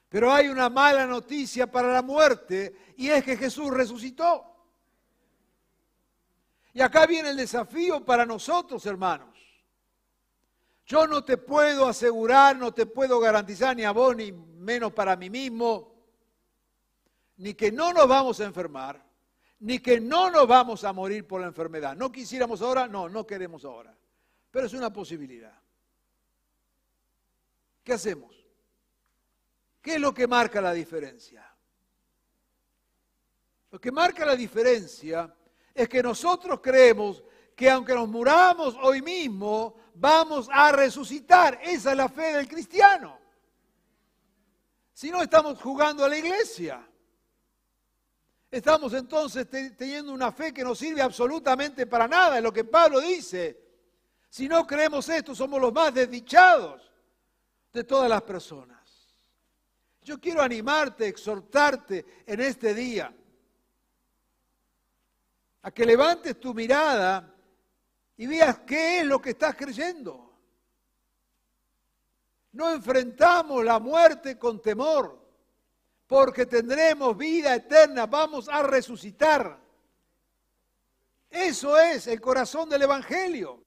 Pero 0.07 0.31
hay 0.31 0.47
una 0.47 0.69
mala 0.69 1.05
noticia 1.05 1.69
para 1.69 1.91
la 1.91 2.01
muerte 2.01 2.93
y 2.95 3.09
es 3.09 3.25
que 3.25 3.35
Jesús 3.35 3.71
resucitó. 3.71 4.45
Y 6.71 6.79
acá 6.79 7.05
viene 7.05 7.31
el 7.31 7.37
desafío 7.37 8.05
para 8.05 8.25
nosotros, 8.25 8.85
hermanos. 8.85 9.28
Yo 10.89 11.05
no 11.05 11.23
te 11.23 11.37
puedo 11.37 11.87
asegurar, 11.87 12.57
no 12.57 12.73
te 12.73 12.87
puedo 12.87 13.19
garantizar 13.19 13.75
ni 13.75 13.83
a 13.83 13.91
vos 13.91 14.15
ni 14.15 14.31
menos 14.31 14.91
para 14.91 15.15
mí 15.15 15.29
mismo, 15.29 15.93
ni 17.37 17.53
que 17.53 17.71
no 17.71 17.93
nos 17.93 18.07
vamos 18.07 18.39
a 18.39 18.45
enfermar, 18.45 19.05
ni 19.59 19.77
que 19.77 20.01
no 20.01 20.31
nos 20.31 20.47
vamos 20.47 20.83
a 20.83 20.91
morir 20.91 21.27
por 21.27 21.41
la 21.41 21.47
enfermedad. 21.47 21.95
¿No 21.95 22.11
quisiéramos 22.11 22.63
ahora? 22.63 22.87
No, 22.87 23.07
no 23.07 23.27
queremos 23.27 23.63
ahora. 23.65 23.95
Pero 24.49 24.65
es 24.65 24.73
una 24.73 24.91
posibilidad. 24.91 25.53
¿Qué 27.83 27.93
hacemos? 27.93 28.35
¿Qué 29.83 29.93
es 29.93 30.01
lo 30.01 30.11
que 30.11 30.25
marca 30.25 30.59
la 30.59 30.73
diferencia? 30.73 31.45
Lo 33.69 33.79
que 33.79 33.91
marca 33.91 34.25
la 34.25 34.35
diferencia 34.35 35.31
es 35.71 35.87
que 35.87 36.01
nosotros 36.01 36.59
creemos 36.63 37.23
que 37.55 37.69
aunque 37.69 37.93
nos 37.93 38.07
muramos 38.07 38.75
hoy 38.81 39.01
mismo, 39.01 39.75
vamos 39.99 40.49
a 40.51 40.71
resucitar. 40.71 41.59
Esa 41.61 41.91
es 41.91 41.97
la 41.97 42.09
fe 42.09 42.33
del 42.33 42.47
cristiano. 42.47 43.19
Si 44.93 45.11
no 45.11 45.21
estamos 45.21 45.61
jugando 45.61 46.03
a 46.03 46.09
la 46.09 46.17
iglesia, 46.17 46.85
estamos 48.51 48.93
entonces 48.93 49.47
teniendo 49.49 50.11
una 50.11 50.31
fe 50.31 50.53
que 50.53 50.63
no 50.63 50.75
sirve 50.75 51.01
absolutamente 51.01 51.85
para 51.85 52.07
nada, 52.07 52.37
es 52.37 52.43
lo 52.43 52.51
que 52.51 52.63
Pablo 52.63 52.99
dice. 52.99 53.59
Si 54.29 54.47
no 54.47 54.65
creemos 54.67 55.07
esto, 55.09 55.33
somos 55.33 55.59
los 55.59 55.73
más 55.73 55.93
desdichados 55.93 56.91
de 57.73 57.83
todas 57.83 58.09
las 58.09 58.21
personas. 58.21 58.77
Yo 60.01 60.19
quiero 60.19 60.41
animarte, 60.41 61.07
exhortarte 61.07 62.23
en 62.25 62.39
este 62.41 62.73
día 62.73 63.13
a 65.61 65.71
que 65.71 65.85
levantes 65.85 66.39
tu 66.39 66.53
mirada 66.53 67.35
y 68.19 68.27
veas 68.27 68.59
qué 68.67 68.99
es 68.99 69.05
lo 69.05 69.21
que 69.21 69.29
estás 69.29 69.55
creyendo. 69.55 70.29
No 72.51 72.69
enfrentamos 72.69 73.63
la 73.63 73.79
muerte 73.79 74.37
con 74.37 74.61
temor, 74.61 75.17
porque 76.05 76.45
tendremos 76.45 77.15
vida 77.15 77.55
eterna, 77.55 78.07
vamos 78.07 78.49
a 78.49 78.61
resucitar. 78.61 79.57
Eso 81.29 81.79
es 81.79 82.07
el 82.07 82.19
corazón 82.19 82.67
del 82.67 82.81
Evangelio. 82.81 83.63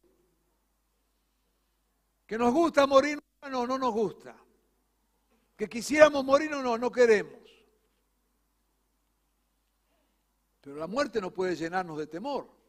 Que 2.27 2.37
nos 2.37 2.53
gusta 2.53 2.87
morir, 2.87 3.19
no, 3.49 3.67
no 3.67 3.79
nos 3.79 3.93
gusta. 3.95 4.37
Que 5.57 5.67
quisiéramos 5.67 6.27
morir 6.27 6.53
o 6.53 6.63
no, 6.63 6.77
no 6.77 6.93
queremos. 6.93 7.41
Pero 10.61 10.77
la 10.77 10.87
muerte 10.87 11.23
no 11.23 11.31
puede 11.31 11.57
llenarnos 11.57 11.97
de 11.97 12.07
temor. 12.07 12.62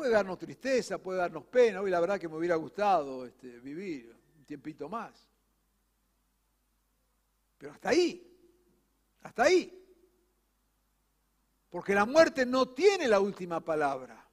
Puede 0.00 0.12
darnos 0.12 0.38
tristeza, 0.38 0.96
puede 0.96 1.18
darnos 1.18 1.44
pena. 1.44 1.82
Hoy 1.82 1.90
la 1.90 2.00
verdad 2.00 2.18
que 2.18 2.26
me 2.26 2.38
hubiera 2.38 2.54
gustado 2.54 3.26
este, 3.26 3.58
vivir 3.58 4.16
un 4.38 4.46
tiempito 4.46 4.88
más. 4.88 5.12
Pero 7.58 7.72
hasta 7.72 7.90
ahí, 7.90 8.26
hasta 9.20 9.42
ahí. 9.42 9.78
Porque 11.68 11.94
la 11.94 12.06
muerte 12.06 12.46
no 12.46 12.70
tiene 12.70 13.08
la 13.08 13.20
última 13.20 13.60
palabra. 13.60 14.26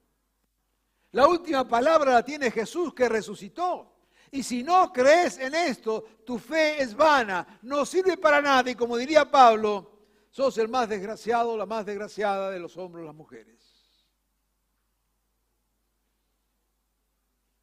La 1.10 1.28
última 1.28 1.68
palabra 1.68 2.12
la 2.12 2.24
tiene 2.24 2.50
Jesús 2.50 2.94
que 2.94 3.06
resucitó. 3.06 3.92
Y 4.30 4.42
si 4.42 4.62
no 4.62 4.90
crees 4.90 5.36
en 5.36 5.54
esto, 5.54 6.02
tu 6.24 6.38
fe 6.38 6.80
es 6.80 6.94
vana, 6.96 7.58
no 7.60 7.84
sirve 7.84 8.16
para 8.16 8.40
nada. 8.40 8.70
Y 8.70 8.74
como 8.74 8.96
diría 8.96 9.30
Pablo, 9.30 9.98
sos 10.30 10.56
el 10.56 10.68
más 10.68 10.88
desgraciado, 10.88 11.58
la 11.58 11.66
más 11.66 11.84
desgraciada 11.84 12.50
de 12.50 12.58
los 12.58 12.74
hombres 12.78 13.04
las 13.04 13.14
mujeres. 13.14 13.77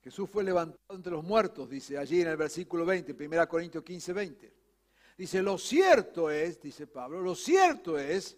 Jesús 0.06 0.30
fue 0.30 0.44
levantado 0.44 0.96
entre 0.96 1.14
los 1.14 1.24
muertos, 1.24 1.68
dice 1.68 1.98
allí 1.98 2.22
en 2.22 2.28
el 2.28 2.38
versículo 2.38 2.86
20, 2.86 3.14
1 3.14 3.50
Corintios 3.50 3.84
15, 3.84 4.14
20. 4.14 4.54
Dice, 5.18 5.42
lo 5.42 5.58
cierto 5.58 6.30
es, 6.30 6.62
dice 6.62 6.86
Pablo, 6.86 7.22
lo 7.22 7.34
cierto 7.34 7.98
es 7.98 8.38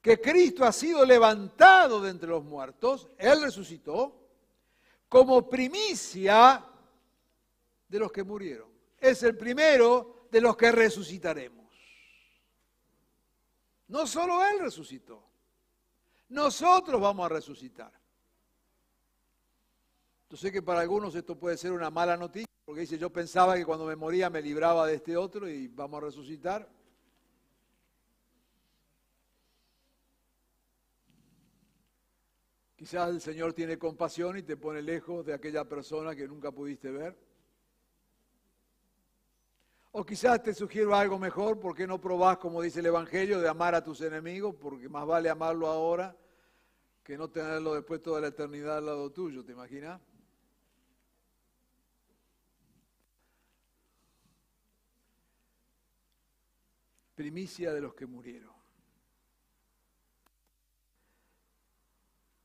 que 0.00 0.18
Cristo 0.18 0.64
ha 0.64 0.72
sido 0.72 1.04
levantado 1.04 2.00
de 2.00 2.08
entre 2.08 2.30
los 2.30 2.42
muertos, 2.42 3.10
Él 3.18 3.42
resucitó, 3.42 4.18
como 5.10 5.46
primicia 5.46 6.64
de 7.86 7.98
los 7.98 8.10
que 8.10 8.24
murieron. 8.24 8.70
Es 8.98 9.22
el 9.24 9.36
primero 9.36 10.28
de 10.30 10.40
los 10.40 10.56
que 10.56 10.72
resucitaremos. 10.72 11.66
No 13.88 14.06
solo 14.06 14.42
Él 14.42 14.60
resucitó, 14.60 15.22
nosotros 16.30 16.98
vamos 16.98 17.26
a 17.26 17.28
resucitar. 17.28 17.92
Yo 20.30 20.36
sé 20.36 20.52
que 20.52 20.60
para 20.60 20.80
algunos 20.80 21.14
esto 21.14 21.38
puede 21.38 21.56
ser 21.56 21.72
una 21.72 21.90
mala 21.90 22.16
noticia, 22.16 22.48
porque 22.66 22.82
dice, 22.82 22.98
yo 22.98 23.10
pensaba 23.10 23.56
que 23.56 23.64
cuando 23.64 23.86
me 23.86 23.96
moría 23.96 24.28
me 24.28 24.42
libraba 24.42 24.86
de 24.86 24.94
este 24.94 25.16
otro 25.16 25.48
y 25.48 25.68
vamos 25.68 26.02
a 26.02 26.06
resucitar. 26.06 26.68
Quizás 32.76 33.08
el 33.08 33.20
Señor 33.22 33.54
tiene 33.54 33.78
compasión 33.78 34.36
y 34.36 34.42
te 34.42 34.56
pone 34.56 34.82
lejos 34.82 35.24
de 35.24 35.32
aquella 35.32 35.64
persona 35.64 36.14
que 36.14 36.28
nunca 36.28 36.52
pudiste 36.52 36.90
ver. 36.90 37.16
O 39.92 40.04
quizás 40.04 40.42
te 40.42 40.52
sugiero 40.52 40.94
algo 40.94 41.18
mejor, 41.18 41.58
¿por 41.58 41.74
qué 41.74 41.86
no 41.86 41.98
probás, 42.00 42.36
como 42.36 42.60
dice 42.60 42.80
el 42.80 42.86
Evangelio, 42.86 43.40
de 43.40 43.48
amar 43.48 43.74
a 43.74 43.82
tus 43.82 44.02
enemigos? 44.02 44.54
Porque 44.54 44.90
más 44.90 45.06
vale 45.06 45.30
amarlo 45.30 45.66
ahora 45.66 46.14
que 47.02 47.16
no 47.16 47.30
tenerlo 47.30 47.74
después 47.74 48.02
toda 48.02 48.20
la 48.20 48.28
eternidad 48.28 48.76
al 48.76 48.86
lado 48.86 49.10
tuyo, 49.10 49.42
¿te 49.42 49.52
imaginas? 49.52 49.98
Primicia 57.18 57.74
de 57.74 57.80
los 57.80 57.94
que 57.94 58.06
murieron. 58.06 58.54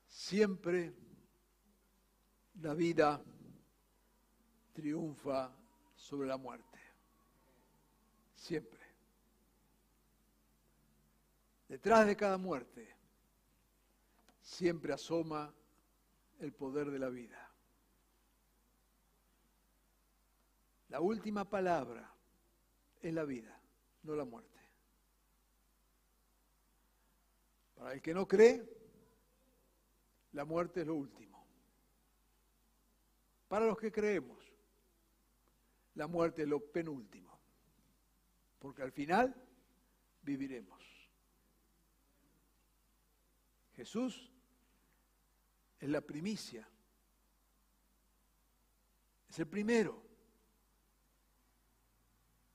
Siempre 0.08 0.94
la 2.60 2.74
vida 2.74 3.22
triunfa 4.74 5.56
sobre 5.96 6.28
la 6.28 6.38
muerte 6.38 6.74
siempre. 8.44 8.80
Detrás 11.70 12.06
de 12.06 12.16
cada 12.16 12.38
muerte 12.38 12.94
siempre 14.42 14.92
asoma 14.92 15.54
el 16.40 16.52
poder 16.52 16.92
de 16.92 17.00
la 17.00 17.10
vida. 17.10 17.40
La 20.90 21.00
última 21.00 21.50
palabra 21.50 22.14
es 23.02 23.14
la 23.14 23.24
vida, 23.24 23.58
no 24.04 24.14
la 24.14 24.26
muerte. 24.26 24.53
Para 27.84 27.96
el 27.96 28.02
que 28.02 28.13
no 28.13 28.26
cree, 28.26 28.63
la 30.32 30.46
muerte 30.46 30.80
es 30.80 30.88
lo 30.88 30.96
último. 30.96 31.46
Para 33.50 33.65
los 33.65 33.78
que 33.78 33.91
creemos, 33.91 34.41
la 35.96 36.08
muerte 36.08 36.43
es 36.43 36.48
lo 36.48 36.62
penúltimo 36.62 37.38
porque 38.58 38.84
al 38.84 38.93
final 38.93 39.36
viviremos. 40.22 40.82
Jesús 43.76 44.32
es 45.78 45.89
la 45.89 46.00
primicia, 46.00 46.65
es 49.28 49.39
el 49.39 49.48
primero, 49.50 50.02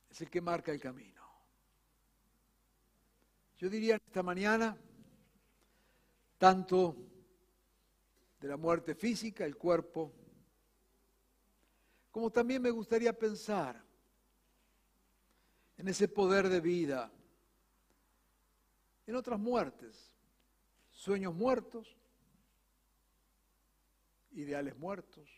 es 0.09 0.23
el 0.23 0.31
que 0.31 0.41
marca 0.41 0.73
el 0.73 0.81
camino. 0.81 1.23
Yo 3.59 3.69
diría 3.69 3.97
esta 3.97 4.23
mañana, 4.23 4.75
tanto 6.39 6.97
de 8.41 8.49
la 8.49 8.57
muerte 8.57 8.95
física, 8.95 9.45
el 9.45 9.57
cuerpo, 9.57 10.13
como 12.11 12.31
también 12.31 12.63
me 12.63 12.71
gustaría 12.71 13.13
pensar 13.13 13.85
en 15.77 15.89
ese 15.89 16.09
poder 16.09 16.49
de 16.49 16.61
vida, 16.61 17.13
en 19.07 19.15
otras 19.17 19.39
muertes, 19.39 20.15
sueños 20.91 21.35
muertos, 21.35 21.97
ideales 24.33 24.77
muertos. 24.77 25.29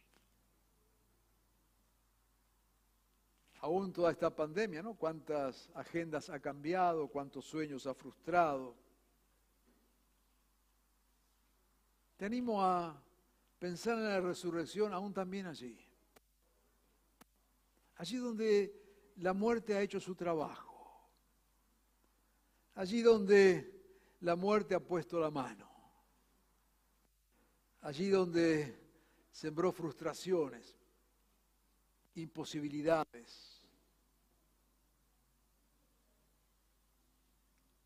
Aún 3.61 3.93
toda 3.93 4.11
esta 4.11 4.35
pandemia, 4.35 4.83
¿no? 4.83 4.95
Cuántas 4.95 5.69
agendas 5.75 6.31
ha 6.31 6.41
cambiado, 6.41 7.09
cuántos 7.09 7.45
sueños 7.45 7.87
ha 7.87 7.95
frustrado. 7.95 8.75
Te 12.21 12.27
animo 12.27 12.63
a 12.63 13.03
pensar 13.59 13.97
en 13.97 14.05
la 14.05 14.21
resurrección 14.21 14.93
aún 14.93 15.15
también 15.15 15.47
allí. 15.47 15.75
Allí 17.97 18.19
donde 18.19 18.79
la 19.17 19.33
muerte 19.33 19.75
ha 19.75 19.81
hecho 19.81 19.99
su 19.99 20.15
trabajo. 20.15 21.09
Allí 22.75 23.01
donde 23.01 23.73
la 24.21 24.37
muerte 24.37 24.75
ha 24.75 24.81
puesto 24.81 25.19
la 25.19 25.31
mano. 25.31 25.67
Allí 27.81 28.11
donde 28.11 28.79
sembró 29.33 29.73
frustraciones, 29.73 30.77
imposibilidades. 32.17 33.63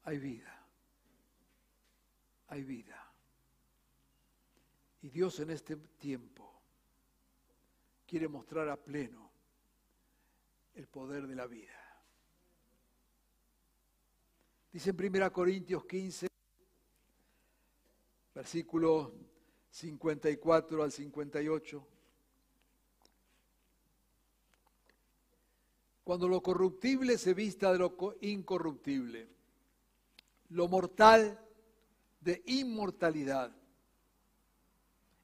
Hay 0.03 0.19
vida. 0.19 0.67
Hay 2.49 2.65
vida. 2.65 3.04
Y 5.05 5.11
Dios 5.11 5.39
en 5.41 5.51
este 5.51 5.77
tiempo 5.77 6.51
quiere 8.07 8.27
mostrar 8.27 8.71
a 8.71 8.83
pleno 8.83 9.31
el 10.75 10.87
poder 10.87 11.27
de 11.27 11.35
la 11.35 11.47
vida. 11.47 11.79
Dice 14.73 14.95
en 14.99 15.15
1 15.15 15.31
Corintios 15.31 15.85
15, 15.85 16.27
versículo 18.35 19.13
54 19.69 20.83
al 20.83 20.91
58. 20.91 21.87
Cuando 26.03 26.29
lo 26.29 26.43
corruptible 26.43 27.19
se 27.19 27.35
vista 27.35 27.71
de 27.75 27.79
lo 27.79 27.95
incorruptible, 28.23 29.29
lo 30.49 30.67
mortal 30.67 31.39
de 32.23 32.43
inmortalidad, 32.47 33.55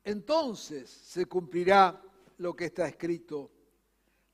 entonces 0.04 0.88
se 0.90 1.26
cumplirá 1.26 2.02
lo 2.38 2.54
que 2.54 2.66
está 2.66 2.88
escrito 2.88 3.50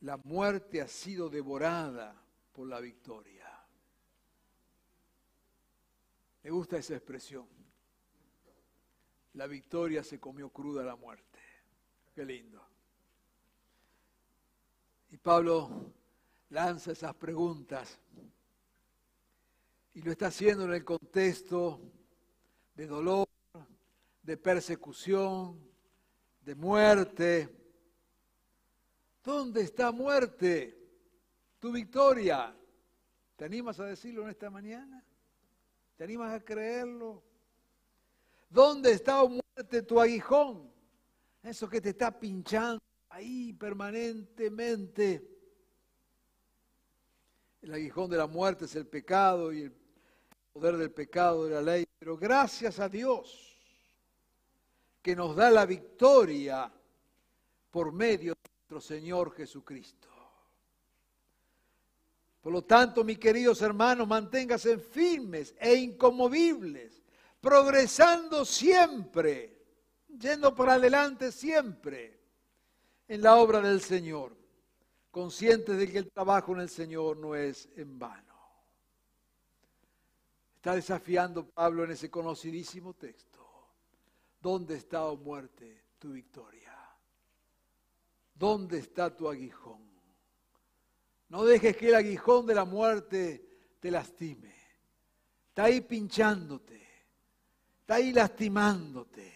la 0.01 0.17
muerte 0.19 0.81
ha 0.81 0.89
sido 0.89 1.29
devorada 1.29 2.15
por 2.53 2.69
la 2.69 2.81
victoria. 2.81 3.45
Me 6.43 6.51
gusta 6.51 6.77
esa 6.77 6.95
expresión. 6.95 7.49
La 9.35 9.47
victoria 9.47 10.05
se 10.05 10.21
comió 10.21 10.51
cruda 10.51 10.85
la 10.85 10.97
muerte. 10.97 11.41
Qué 12.15 12.25
lindo. 12.25 12.63
Y 15.11 15.17
Pablo 15.17 15.93
lanza 16.51 16.93
esas 16.93 17.15
preguntas 17.15 17.99
y 19.95 20.03
lo 20.03 20.13
está 20.13 20.29
haciendo 20.29 20.65
en 20.65 20.75
el 20.75 20.85
contexto 20.85 21.81
de 22.75 22.87
dolor, 22.87 23.29
de 24.27 24.37
persecución, 24.37 25.59
de 26.43 26.55
muerte, 26.55 27.57
¿Dónde 29.27 29.63
está 29.63 29.91
muerte? 29.91 30.79
Tu 31.59 31.73
victoria. 31.73 32.57
¿Te 33.35 33.45
animas 33.45 33.81
a 33.81 33.87
decirlo 33.87 34.23
en 34.23 34.31
esta 34.31 34.51
mañana? 34.51 35.05
¿Te 35.97 36.05
animas 36.05 36.33
a 36.33 36.45
creerlo? 36.45 37.25
¿Dónde 38.49 38.93
está 38.93 39.25
muerte 39.25 39.83
tu 39.83 40.01
aguijón? 40.01 40.73
Eso 41.43 41.69
que 41.69 41.81
te 41.81 41.89
está 41.89 42.17
pinchando 42.17 42.81
ahí 43.09 43.53
permanentemente. 43.53 45.29
El 47.63 47.75
aguijón 47.75 48.09
de 48.09 48.19
la 48.19 48.29
muerte 48.29 48.67
es 48.67 48.77
el 48.77 48.87
pecado 48.87 49.53
y 49.53 49.63
el 49.63 49.73
poder 50.53 50.77
del 50.77 50.93
pecado 50.93 51.47
de 51.47 51.51
la 51.51 51.63
ley. 51.63 51.85
Pero 51.99 52.17
gracias 52.17 52.79
a 52.79 52.89
Dios 52.89 53.46
que 55.07 55.15
nos 55.15 55.37
da 55.37 55.51
la 55.51 55.65
victoria 55.65 56.69
por 57.71 57.93
medio 57.93 58.35
de 58.35 58.51
nuestro 58.51 58.81
Señor 58.81 59.33
Jesucristo. 59.37 60.09
Por 62.41 62.53
lo 62.53 62.65
tanto, 62.65 63.05
mis 63.05 63.17
queridos 63.17 63.63
hermanos, 63.63 64.09
manténgase 64.09 64.79
firmes 64.79 65.55
e 65.61 65.77
incomovibles, 65.77 67.05
progresando 67.41 68.45
siempre, 68.45 69.57
yendo 70.09 70.53
por 70.53 70.71
adelante 70.71 71.31
siempre, 71.31 72.19
en 73.07 73.23
la 73.23 73.37
obra 73.37 73.61
del 73.61 73.83
Señor, 73.83 74.37
conscientes 75.13 75.79
de 75.79 75.89
que 75.89 75.99
el 75.99 76.11
trabajo 76.11 76.53
en 76.53 76.63
el 76.63 76.69
Señor 76.69 77.17
no 77.17 77.37
es 77.37 77.69
en 77.77 77.97
vano. 77.97 78.35
Está 80.57 80.75
desafiando 80.75 81.49
Pablo 81.49 81.85
en 81.85 81.93
ese 81.93 82.11
conocidísimo 82.11 82.93
texto. 82.95 83.36
¿Dónde 84.41 84.77
está, 84.77 85.05
oh 85.05 85.17
muerte, 85.17 85.85
tu 85.99 86.13
victoria? 86.13 86.75
¿Dónde 88.35 88.79
está 88.79 89.15
tu 89.15 89.29
aguijón? 89.29 89.87
No 91.29 91.45
dejes 91.45 91.77
que 91.77 91.89
el 91.89 91.95
aguijón 91.95 92.47
de 92.47 92.55
la 92.55 92.65
muerte 92.65 93.47
te 93.81 93.91
lastime. 93.91 94.55
Está 95.49 95.65
ahí 95.65 95.81
pinchándote. 95.81 96.87
Está 97.81 97.95
ahí 97.95 98.13
lastimándote. 98.13 99.33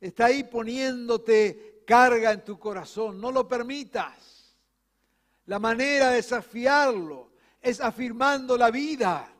Está 0.00 0.26
ahí 0.26 0.44
poniéndote 0.44 1.82
carga 1.86 2.32
en 2.32 2.44
tu 2.44 2.58
corazón. 2.58 3.20
No 3.20 3.30
lo 3.32 3.46
permitas. 3.46 4.56
La 5.46 5.58
manera 5.58 6.10
de 6.10 6.16
desafiarlo 6.16 7.32
es 7.60 7.80
afirmando 7.80 8.56
la 8.56 8.70
vida. 8.70 9.30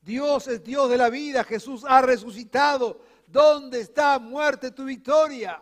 Dios 0.00 0.48
es 0.48 0.62
Dios 0.62 0.88
de 0.88 0.98
la 0.98 1.10
vida. 1.10 1.44
Jesús 1.44 1.84
ha 1.86 2.00
resucitado. 2.00 3.00
¿Dónde 3.34 3.80
está 3.80 4.20
muerte 4.20 4.70
tu 4.70 4.84
victoria? 4.84 5.60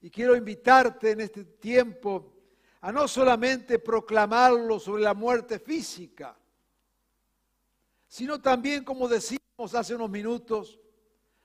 Y 0.00 0.08
quiero 0.08 0.34
invitarte 0.34 1.10
en 1.10 1.20
este 1.20 1.44
tiempo 1.44 2.32
a 2.80 2.90
no 2.90 3.06
solamente 3.06 3.78
proclamarlo 3.78 4.80
sobre 4.80 5.02
la 5.02 5.12
muerte 5.12 5.58
física, 5.58 6.34
sino 8.06 8.40
también, 8.40 8.82
como 8.82 9.08
decimos 9.08 9.74
hace 9.74 9.94
unos 9.94 10.08
minutos, 10.08 10.80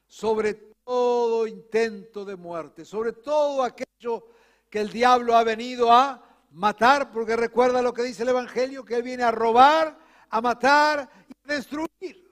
sobre 0.07 0.53
todo 0.85 1.47
intento 1.47 2.23
de 2.23 2.37
muerte, 2.37 2.85
sobre 2.85 3.11
todo 3.11 3.61
aquello 3.61 4.25
que 4.69 4.79
el 4.79 4.89
diablo 4.89 5.35
ha 5.35 5.43
venido 5.43 5.91
a 5.91 6.23
matar, 6.51 7.11
porque 7.11 7.35
recuerda 7.35 7.81
lo 7.81 7.93
que 7.93 8.03
dice 8.03 8.23
el 8.23 8.29
Evangelio, 8.29 8.85
que 8.85 8.95
él 8.95 9.03
viene 9.03 9.23
a 9.23 9.31
robar, 9.31 9.99
a 10.29 10.39
matar 10.39 11.09
y 11.27 11.51
a 11.51 11.55
destruir. 11.55 12.22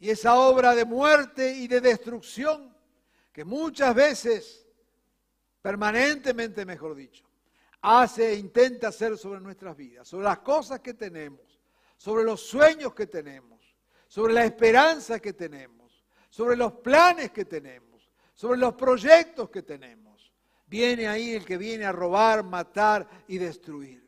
Y 0.00 0.10
esa 0.10 0.36
obra 0.36 0.74
de 0.74 0.84
muerte 0.84 1.52
y 1.52 1.66
de 1.66 1.80
destrucción 1.80 2.74
que 3.32 3.44
muchas 3.44 3.94
veces, 3.94 4.66
permanentemente 5.60 6.64
mejor 6.64 6.94
dicho, 6.94 7.24
hace 7.80 8.32
e 8.32 8.34
intenta 8.36 8.88
hacer 8.88 9.16
sobre 9.16 9.40
nuestras 9.40 9.76
vidas, 9.76 10.06
sobre 10.06 10.24
las 10.24 10.38
cosas 10.38 10.80
que 10.80 10.94
tenemos, 10.94 11.60
sobre 11.96 12.24
los 12.24 12.40
sueños 12.40 12.94
que 12.94 13.06
tenemos, 13.06 13.58
sobre 14.06 14.34
la 14.34 14.44
esperanza 14.44 15.20
que 15.20 15.32
tenemos, 15.32 16.04
sobre 16.30 16.56
los 16.56 16.72
planes 16.74 17.30
que 17.32 17.44
tenemos, 17.44 18.10
sobre 18.34 18.58
los 18.58 18.74
proyectos 18.74 19.50
que 19.50 19.62
tenemos. 19.62 20.32
Viene 20.66 21.08
ahí 21.08 21.32
el 21.32 21.44
que 21.44 21.56
viene 21.56 21.84
a 21.84 21.92
robar, 21.92 22.44
matar 22.44 23.08
y 23.26 23.38
destruir. 23.38 24.06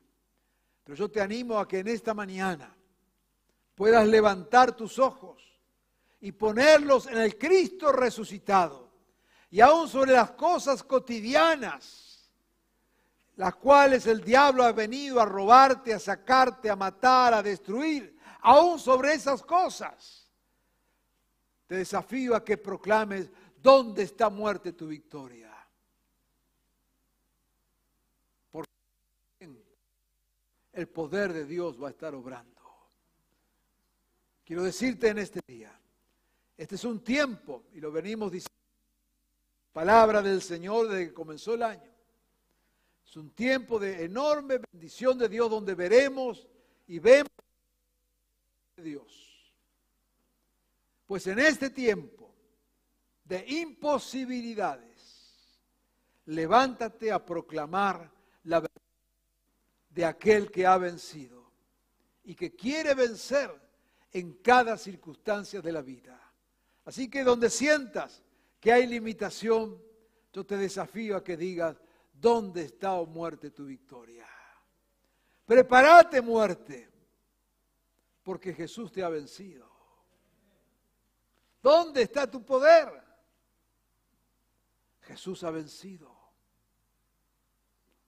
Pero 0.85 0.97
yo 0.97 1.11
te 1.11 1.21
animo 1.21 1.59
a 1.59 1.67
que 1.67 1.79
en 1.79 1.89
esta 1.89 2.15
mañana 2.15 2.77
puedas 3.75 4.07
levantar 4.07 4.77
tus 4.77 4.99
ojos 4.99 5.50
y 6.21 6.33
ponerlos 6.33 7.07
en 7.07 7.19
el 7.19 7.39
Cristo 7.39 7.93
resucitado 7.93 8.91
y 9.51 9.61
aún 9.61 9.89
sobre 9.89 10.13
las 10.13 10.31
cosas 10.33 10.83
cotidianas, 10.83 12.31
las 13.37 13.55
cuales 13.57 14.07
el 14.07 14.23
diablo 14.23 14.63
ha 14.63 14.73
venido 14.73 15.21
a 15.21 15.25
robarte, 15.25 15.93
a 15.93 15.99
sacarte, 15.99 16.71
a 16.71 16.77
matar, 16.77 17.35
a 17.35 17.43
destruir, 17.43 18.17
aún 18.43 18.79
sobre 18.79 19.15
esas 19.15 19.43
cosas. 19.43 20.29
Te 21.67 21.77
desafío 21.77 22.37
a 22.37 22.45
que 22.45 22.59
proclames, 22.59 23.31
¿dónde 23.61 24.03
está 24.05 24.29
muerte 24.29 24.73
tu 24.73 24.87
victoria? 24.87 25.51
Porque 28.51 28.71
el 30.73 30.89
poder 30.89 31.33
de 31.33 31.45
Dios 31.45 31.83
va 31.83 31.89
a 31.89 31.91
estar 31.91 32.15
obrando. 32.15 32.61
Quiero 34.45 34.63
decirte 34.63 35.09
en 35.09 35.19
este 35.19 35.41
día, 35.47 35.80
este 36.61 36.75
es 36.75 36.85
un 36.85 37.03
tiempo, 37.03 37.65
y 37.73 37.81
lo 37.81 37.91
venimos 37.91 38.31
diciendo, 38.31 38.61
palabra 39.73 40.21
del 40.21 40.43
Señor 40.43 40.89
desde 40.89 41.07
que 41.07 41.15
comenzó 41.15 41.55
el 41.55 41.63
año. 41.63 41.91
Es 43.03 43.17
un 43.17 43.31
tiempo 43.31 43.79
de 43.79 44.05
enorme 44.05 44.61
bendición 44.71 45.17
de 45.17 45.31
Dios 45.31 45.49
donde 45.49 45.75
veremos 45.75 46.47
y 46.87 46.99
vemos 46.99 47.31
a 48.77 48.83
Dios. 48.83 49.55
Pues 51.07 51.27
en 51.29 51.39
este 51.39 51.71
tiempo 51.71 52.31
de 53.25 53.43
imposibilidades, 53.49 55.63
levántate 56.27 57.11
a 57.11 57.25
proclamar 57.25 58.13
la 58.45 58.61
verdad 58.61 58.83
de 59.89 60.05
aquel 60.05 60.51
que 60.51 60.67
ha 60.67 60.77
vencido 60.77 61.51
y 62.23 62.35
que 62.35 62.55
quiere 62.55 62.93
vencer 62.93 63.51
en 64.13 64.35
cada 64.43 64.77
circunstancia 64.77 65.63
de 65.63 65.73
la 65.73 65.81
vida. 65.81 66.30
Así 66.91 67.09
que 67.09 67.23
donde 67.23 67.51
sientas 67.51 68.21
que 68.59 68.73
hay 68.73 68.85
limitación, 68.85 69.81
yo 70.33 70.45
te 70.45 70.57
desafío 70.57 71.17
a 71.17 71.23
que 71.23 71.37
digas, 71.37 71.81
¿dónde 72.13 72.63
está, 72.63 72.95
o 72.95 73.03
oh 73.03 73.07
muerte, 73.07 73.53
tu 73.53 73.65
victoria? 73.65 74.27
Prepárate, 75.47 76.21
muerte, 76.21 76.91
porque 78.25 78.53
Jesús 78.53 78.91
te 78.91 79.05
ha 79.05 79.09
vencido. 79.09 79.71
¿Dónde 81.63 82.03
está 82.03 82.29
tu 82.29 82.45
poder? 82.45 82.89
Jesús 85.03 85.45
ha 85.45 85.53
vencido. 85.53 86.13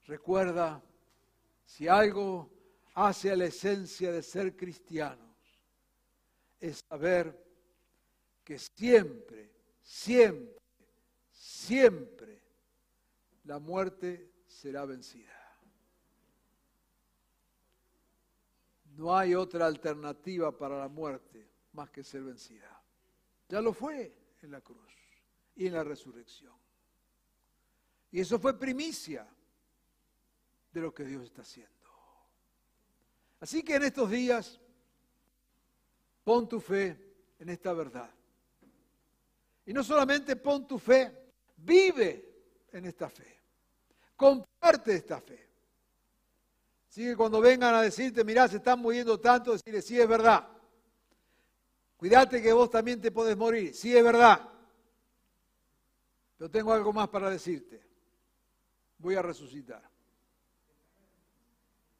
Recuerda, 0.07 0.83
si 1.63 1.87
algo 1.87 2.51
hace 2.95 3.31
a 3.31 3.37
la 3.37 3.45
esencia 3.45 4.11
de 4.11 4.21
ser 4.21 4.57
cristianos, 4.57 5.37
es 6.59 6.83
saber 6.89 7.43
que 8.43 8.57
siempre 8.59 9.53
siempre, 9.83 10.57
siempre 11.31 12.41
la 13.43 13.59
muerte 13.59 14.31
será 14.47 14.85
vencida. 14.85 15.31
No 18.95 19.15
hay 19.15 19.35
otra 19.35 19.65
alternativa 19.65 20.55
para 20.55 20.79
la 20.79 20.87
muerte 20.87 21.49
más 21.73 21.89
que 21.89 22.03
ser 22.03 22.23
vencida. 22.23 22.81
Ya 23.49 23.59
lo 23.59 23.73
fue 23.73 24.15
en 24.41 24.51
la 24.51 24.61
cruz 24.61 24.93
y 25.55 25.67
en 25.67 25.73
la 25.73 25.83
resurrección. 25.83 26.55
Y 28.11 28.19
eso 28.19 28.39
fue 28.39 28.57
primicia 28.57 29.27
de 30.71 30.81
lo 30.81 30.93
que 30.93 31.03
Dios 31.03 31.23
está 31.23 31.41
haciendo. 31.41 31.71
Así 33.39 33.63
que 33.63 33.75
en 33.75 33.83
estos 33.83 34.09
días, 34.09 34.59
pon 36.23 36.47
tu 36.47 36.61
fe 36.61 36.97
en 37.39 37.49
esta 37.49 37.73
verdad. 37.73 38.09
Y 39.65 39.73
no 39.73 39.83
solamente 39.83 40.35
pon 40.35 40.67
tu 40.67 40.77
fe, 40.77 41.31
vive 41.57 42.67
en 42.71 42.85
esta 42.85 43.09
fe. 43.09 43.41
Comparte 44.15 44.95
esta 44.95 45.21
fe. 45.21 45.49
Así 46.89 47.03
que 47.05 47.15
cuando 47.15 47.41
vengan 47.41 47.73
a 47.73 47.81
decirte, 47.81 48.23
mirá, 48.23 48.47
se 48.47 48.57
están 48.57 48.79
muriendo 48.79 49.19
tanto, 49.19 49.53
decirle, 49.53 49.81
sí 49.81 49.99
es 49.99 50.07
verdad. 50.07 50.47
Cuídate 51.97 52.41
que 52.41 52.51
vos 52.51 52.69
también 52.69 52.99
te 52.99 53.11
podés 53.11 53.37
morir, 53.37 53.73
sí 53.73 53.95
es 53.95 54.03
verdad. 54.03 54.49
Pero 56.37 56.51
tengo 56.51 56.73
algo 56.73 56.91
más 56.91 57.07
para 57.07 57.29
decirte. 57.29 57.81
Voy 58.97 59.15
a 59.15 59.21
resucitar. 59.21 59.81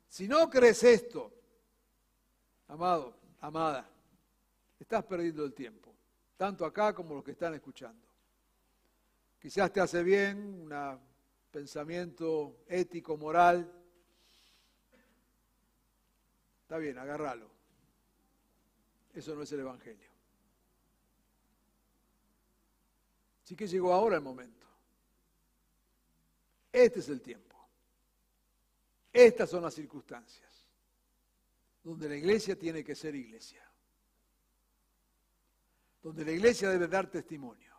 Si 0.10 0.28
no 0.28 0.50
crees 0.50 0.84
esto, 0.84 1.34
amado, 2.68 3.16
amada, 3.40 3.90
estás 4.80 5.04
perdiendo 5.06 5.46
el 5.46 5.54
tiempo 5.54 5.93
tanto 6.44 6.66
acá 6.66 6.94
como 6.94 7.16
los 7.16 7.24
que 7.24 7.32
están 7.32 7.54
escuchando. 7.54 8.06
Quizás 9.40 9.72
te 9.72 9.80
hace 9.80 10.04
bien 10.04 10.38
un 10.70 11.00
pensamiento 11.50 12.66
ético, 12.68 13.16
moral. 13.16 13.72
Está 16.64 16.78
bien, 16.80 16.98
agárralo. 16.98 17.50
Eso 19.14 19.34
no 19.36 19.44
es 19.44 19.54
el 19.54 19.62
Evangelio. 19.62 20.10
Así 23.46 23.56
que 23.56 23.66
llegó 23.66 23.94
ahora 23.94 24.18
el 24.18 24.22
momento. 24.22 24.68
Este 26.74 27.00
es 27.00 27.08
el 27.08 27.22
tiempo. 27.22 27.56
Estas 29.14 29.50
son 29.50 29.64
las 29.64 29.74
circunstancias 29.74 30.68
donde 31.82 32.10
la 32.10 32.18
iglesia 32.18 32.60
tiene 32.60 32.84
que 32.84 32.96
ser 32.96 33.16
iglesia 33.16 33.64
donde 36.04 36.26
la 36.26 36.32
iglesia 36.32 36.70
debe 36.70 36.88
dar 36.88 37.10
testimonio. 37.10 37.74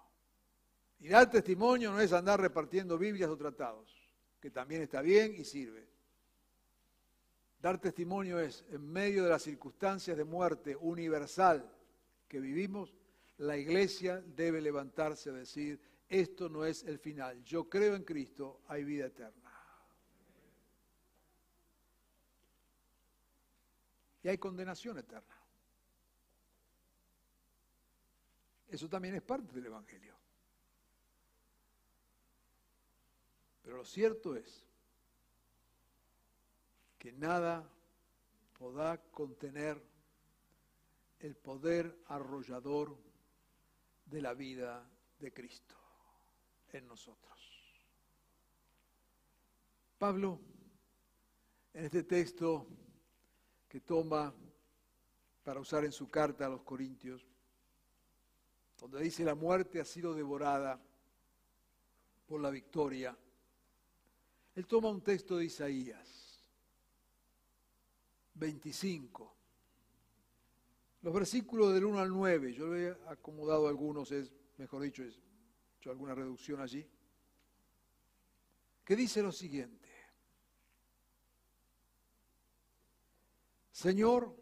Y 0.99 1.09
dar 1.09 1.31
testimonio 1.31 1.93
no 1.93 2.01
es 2.01 2.13
andar 2.15 2.41
repartiendo 2.41 2.97
Biblias 2.97 3.29
o 3.29 3.37
tratados, 3.37 3.95
que 4.41 4.51
también 4.51 4.81
está 4.81 5.03
bien 5.03 5.35
y 5.35 5.45
sirve. 5.45 5.87
Dar 7.61 7.79
testimonio 7.79 8.41
es, 8.41 8.65
en 8.71 8.91
medio 8.91 9.25
de 9.25 9.31
las 9.31 9.43
circunstancias 9.43 10.17
de 10.17 10.25
muerte 10.25 10.75
universal 10.77 11.71
que 12.27 12.41
vivimos, 12.41 12.95
la 13.39 13.57
iglesia 13.57 14.23
debe 14.23 14.61
levantarse 14.63 15.31
a 15.31 15.35
decir, 15.35 15.81
esto 16.09 16.49
no 16.49 16.65
es 16.65 16.83
el 16.85 16.99
final. 16.99 17.43
Yo 17.45 17.69
creo 17.69 17.95
en 17.95 18.05
Cristo, 18.05 18.63
hay 18.69 18.85
vida 18.85 19.07
eterna. 19.07 19.51
Y 24.23 24.29
hay 24.29 24.39
condenación 24.39 24.97
eterna. 24.99 25.44
Eso 28.75 28.89
también 28.89 29.15
es 29.15 29.23
parte 29.23 29.53
del 29.53 29.67
Evangelio. 29.67 30.17
Pero 33.63 33.77
lo 33.77 33.85
cierto 33.85 34.35
es 34.35 34.67
que 36.99 37.13
nada 37.13 37.71
podrá 38.59 39.01
contener 39.13 39.81
el 41.21 41.37
poder 41.37 42.03
arrollador 42.07 42.99
de 44.07 44.21
la 44.21 44.35
vida 44.35 44.91
de 45.21 45.33
Cristo 45.33 45.77
en 46.73 46.89
nosotros. 46.89 47.39
Pablo, 49.99 50.41
en 51.75 51.85
este 51.85 52.03
texto 52.03 52.67
que 53.69 53.81
toma 53.83 54.35
para 55.45 55.61
usar 55.61 55.85
en 55.85 55.93
su 55.93 56.11
carta 56.11 56.47
a 56.47 56.49
los 56.49 56.63
Corintios, 56.63 57.25
donde 58.85 59.03
dice 59.03 59.25
la 59.25 59.35
muerte 59.35 59.81
ha 59.81 59.85
sido 59.87 60.13
devorada 60.13 60.79
por 62.27 62.39
la 62.39 62.51
victoria, 62.51 63.17
él 64.55 64.67
toma 64.67 64.91
un 64.91 65.01
texto 65.01 65.39
de 65.39 65.47
Isaías 65.47 66.45
25, 68.35 69.37
los 71.01 71.15
versículos 71.15 71.73
del 71.73 71.87
1 71.87 71.99
al 71.99 72.11
9, 72.11 72.53
yo 72.53 72.67
le 72.75 72.89
he 72.89 72.97
acomodado 73.09 73.69
algunos, 73.69 74.13
es, 74.13 74.31
mejor 74.59 74.83
dicho, 74.83 75.03
he 75.03 75.09
hecho 75.79 75.91
alguna 75.91 76.15
reducción 76.15 76.61
allí, 76.61 76.87
que 78.85 78.97
dice 78.97 79.23
lo 79.23 79.33
siguiente, 79.33 79.89
Señor, 83.73 84.37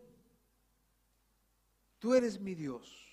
tú 2.00 2.12
eres 2.14 2.40
mi 2.40 2.56
Dios 2.56 3.11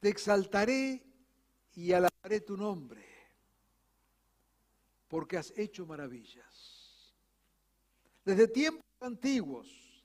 te 0.00 0.08
exaltaré 0.08 1.02
y 1.74 1.92
alabaré 1.92 2.40
tu 2.40 2.56
nombre, 2.56 3.04
porque 5.08 5.36
has 5.36 5.52
hecho 5.56 5.86
maravillas. 5.86 7.14
Desde 8.24 8.48
tiempos 8.48 8.84
antiguos, 9.00 10.04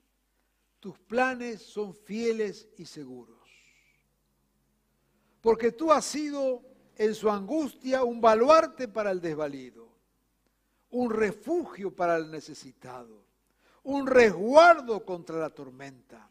tus 0.80 0.98
planes 1.00 1.62
son 1.62 1.94
fieles 1.94 2.68
y 2.78 2.86
seguros, 2.86 3.40
porque 5.42 5.72
tú 5.72 5.92
has 5.92 6.06
sido 6.06 6.64
en 6.96 7.16
su 7.16 7.30
angustia 7.30 8.04
un 8.04 8.22
baluarte 8.22 8.88
para 8.88 9.12
el 9.12 9.22
desvalido, 9.22 9.90
un 10.92 11.10
refugio 11.10 11.96
para 11.96 12.18
el 12.18 12.30
necesitado, 12.30 13.24
un 13.84 14.06
resguardo 14.06 15.04
contra 15.06 15.38
la 15.38 15.50
tormenta, 15.50 16.30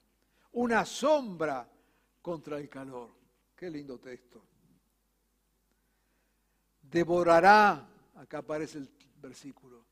una 0.53 0.85
sombra 0.85 1.69
contra 2.23 2.59
el 2.59 2.69
calor. 2.69 3.20
Qué 3.61 3.69
lindo 3.69 3.99
texto. 3.99 4.43
Devorará, 6.81 7.87
acá 8.15 8.39
aparece 8.39 8.79
el 8.79 8.91
versículo 9.17 9.85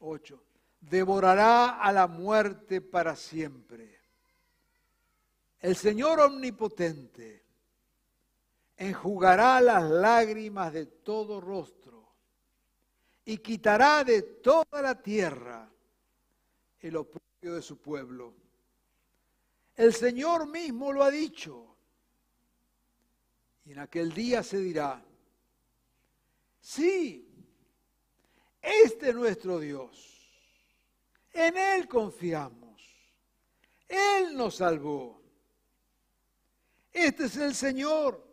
8, 0.00 0.42
devorará 0.80 1.80
a 1.80 1.92
la 1.92 2.08
muerte 2.08 2.80
para 2.80 3.14
siempre. 3.14 4.00
El 5.60 5.76
Señor 5.76 6.18
omnipotente 6.18 7.44
enjugará 8.76 9.60
las 9.60 9.88
lágrimas 9.88 10.72
de 10.72 10.86
todo 10.86 11.40
rostro 11.40 12.04
y 13.24 13.38
quitará 13.38 14.02
de 14.02 14.22
toda 14.22 14.82
la 14.82 15.00
tierra 15.00 15.70
el 16.80 16.96
oprobio 16.96 17.54
de 17.54 17.62
su 17.62 17.80
pueblo. 17.80 18.34
El 19.76 19.94
Señor 19.94 20.48
mismo 20.48 20.92
lo 20.92 21.04
ha 21.04 21.10
dicho 21.12 21.77
y 23.68 23.72
en 23.72 23.80
aquel 23.80 24.14
día 24.14 24.42
se 24.42 24.56
dirá, 24.60 25.04
sí, 26.58 27.28
este 28.62 29.10
es 29.10 29.14
nuestro 29.14 29.60
Dios, 29.60 30.16
en 31.34 31.54
Él 31.58 31.86
confiamos, 31.86 32.82
Él 33.86 34.34
nos 34.34 34.54
salvó. 34.56 35.20
Este 36.90 37.26
es 37.26 37.36
el 37.36 37.54
Señor, 37.54 38.26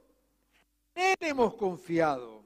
en 0.96 1.18
Él 1.20 1.30
hemos 1.32 1.56
confiado. 1.56 2.46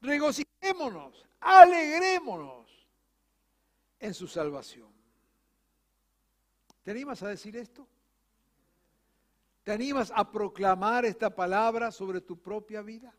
Regocijémonos, 0.00 1.26
alegrémonos 1.40 2.70
en 3.98 4.14
su 4.14 4.28
salvación. 4.28 4.92
¿Te 6.84 6.92
animas 6.92 7.20
a 7.24 7.28
decir 7.28 7.56
esto? 7.56 7.84
¿Te 9.68 9.74
animas 9.74 10.10
a 10.16 10.32
proclamar 10.32 11.04
esta 11.04 11.28
palabra 11.28 11.92
sobre 11.92 12.22
tu 12.22 12.40
propia 12.40 12.80
vida? 12.80 13.14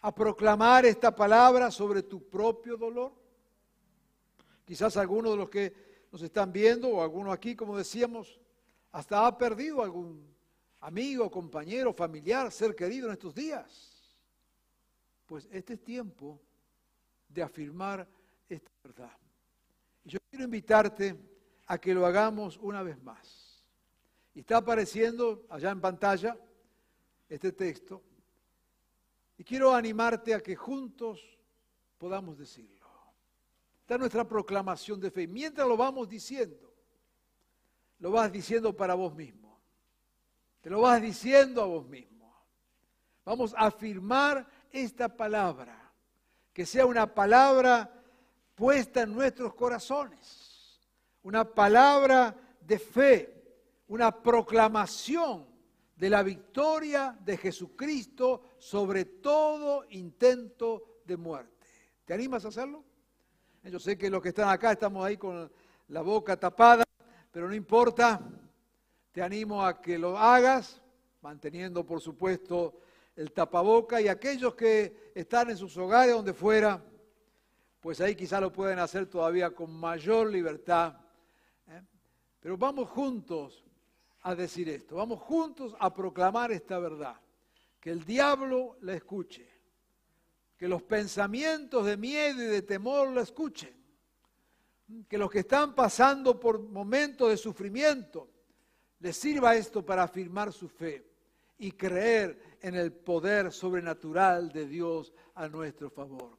¿A 0.00 0.12
proclamar 0.12 0.84
esta 0.84 1.14
palabra 1.14 1.70
sobre 1.70 2.02
tu 2.02 2.28
propio 2.28 2.76
dolor? 2.76 3.12
Quizás 4.64 4.96
algunos 4.96 5.30
de 5.30 5.36
los 5.36 5.48
que 5.48 6.06
nos 6.10 6.20
están 6.20 6.52
viendo 6.52 6.88
o 6.88 7.00
alguno 7.00 7.30
aquí, 7.30 7.54
como 7.54 7.78
decíamos, 7.78 8.40
hasta 8.90 9.24
ha 9.24 9.38
perdido 9.38 9.84
algún 9.84 10.34
amigo, 10.80 11.30
compañero, 11.30 11.92
familiar, 11.92 12.50
ser 12.50 12.74
querido 12.74 13.06
en 13.06 13.12
estos 13.12 13.36
días. 13.36 14.18
Pues 15.26 15.46
este 15.52 15.74
es 15.74 15.84
tiempo 15.84 16.40
de 17.28 17.40
afirmar 17.40 18.04
esta 18.48 18.72
verdad. 18.82 19.16
Y 20.02 20.08
yo 20.08 20.18
quiero 20.28 20.44
invitarte 20.44 21.14
a 21.68 21.78
que 21.78 21.94
lo 21.94 22.04
hagamos 22.04 22.58
una 22.58 22.82
vez 22.82 23.00
más. 23.00 23.45
Y 24.36 24.40
está 24.40 24.58
apareciendo 24.58 25.46
allá 25.48 25.70
en 25.70 25.80
pantalla 25.80 26.36
este 27.26 27.52
texto. 27.52 28.02
Y 29.38 29.42
quiero 29.42 29.72
animarte 29.72 30.34
a 30.34 30.42
que 30.42 30.54
juntos 30.54 31.22
podamos 31.96 32.36
decirlo. 32.36 32.86
Está 33.80 33.96
nuestra 33.96 34.28
proclamación 34.28 35.00
de 35.00 35.10
fe. 35.10 35.26
Mientras 35.26 35.66
lo 35.66 35.74
vamos 35.74 36.06
diciendo, 36.06 36.70
lo 37.98 38.10
vas 38.10 38.30
diciendo 38.30 38.76
para 38.76 38.92
vos 38.92 39.14
mismo. 39.14 39.58
Te 40.60 40.68
lo 40.68 40.82
vas 40.82 41.00
diciendo 41.00 41.62
a 41.62 41.66
vos 41.66 41.88
mismo. 41.88 42.30
Vamos 43.24 43.54
a 43.54 43.68
afirmar 43.68 44.46
esta 44.70 45.08
palabra. 45.08 45.94
Que 46.52 46.66
sea 46.66 46.84
una 46.84 47.06
palabra 47.06 47.90
puesta 48.54 49.00
en 49.00 49.14
nuestros 49.14 49.54
corazones. 49.54 50.78
Una 51.22 51.42
palabra 51.42 52.36
de 52.60 52.78
fe 52.78 53.35
una 53.88 54.22
proclamación 54.22 55.46
de 55.94 56.10
la 56.10 56.22
victoria 56.22 57.16
de 57.20 57.36
Jesucristo 57.36 58.42
sobre 58.58 59.04
todo 59.04 59.84
intento 59.90 61.00
de 61.04 61.16
muerte. 61.16 61.66
¿Te 62.04 62.14
animas 62.14 62.44
a 62.44 62.48
hacerlo? 62.48 62.84
Yo 63.64 63.80
sé 63.80 63.98
que 63.98 64.10
los 64.10 64.22
que 64.22 64.28
están 64.28 64.48
acá 64.48 64.72
estamos 64.72 65.04
ahí 65.04 65.16
con 65.16 65.50
la 65.88 66.02
boca 66.02 66.38
tapada, 66.38 66.84
pero 67.32 67.48
no 67.48 67.54
importa. 67.54 68.20
Te 69.10 69.22
animo 69.22 69.64
a 69.64 69.80
que 69.80 69.98
lo 69.98 70.16
hagas, 70.18 70.82
manteniendo 71.22 71.84
por 71.84 72.00
supuesto 72.00 72.78
el 73.16 73.32
tapaboca 73.32 74.00
y 74.00 74.08
aquellos 74.08 74.54
que 74.54 75.10
están 75.14 75.50
en 75.50 75.56
sus 75.56 75.76
hogares, 75.78 76.14
donde 76.14 76.34
fuera, 76.34 76.84
pues 77.80 78.00
ahí 78.00 78.14
quizá 78.14 78.40
lo 78.40 78.52
pueden 78.52 78.78
hacer 78.78 79.06
todavía 79.06 79.50
con 79.50 79.72
mayor 79.72 80.30
libertad. 80.30 81.00
¿eh? 81.68 81.82
Pero 82.40 82.58
vamos 82.58 82.90
juntos 82.90 83.65
a 84.26 84.34
decir 84.34 84.68
esto. 84.68 84.96
Vamos 84.96 85.20
juntos 85.20 85.76
a 85.78 85.94
proclamar 85.94 86.50
esta 86.50 86.80
verdad. 86.80 87.14
Que 87.78 87.90
el 87.90 88.04
diablo 88.04 88.76
la 88.80 88.94
escuche. 88.94 89.48
Que 90.56 90.66
los 90.66 90.82
pensamientos 90.82 91.86
de 91.86 91.96
miedo 91.96 92.42
y 92.42 92.46
de 92.46 92.62
temor 92.62 93.12
la 93.12 93.20
escuchen. 93.20 93.72
Que 95.08 95.16
los 95.16 95.30
que 95.30 95.40
están 95.40 95.76
pasando 95.76 96.40
por 96.40 96.60
momentos 96.60 97.28
de 97.30 97.36
sufrimiento 97.36 98.28
les 98.98 99.16
sirva 99.16 99.54
esto 99.54 99.86
para 99.86 100.02
afirmar 100.02 100.52
su 100.52 100.68
fe 100.68 101.06
y 101.58 101.70
creer 101.70 102.58
en 102.60 102.74
el 102.74 102.92
poder 102.92 103.52
sobrenatural 103.52 104.50
de 104.50 104.66
Dios 104.66 105.12
a 105.36 105.46
nuestro 105.46 105.88
favor. 105.88 106.36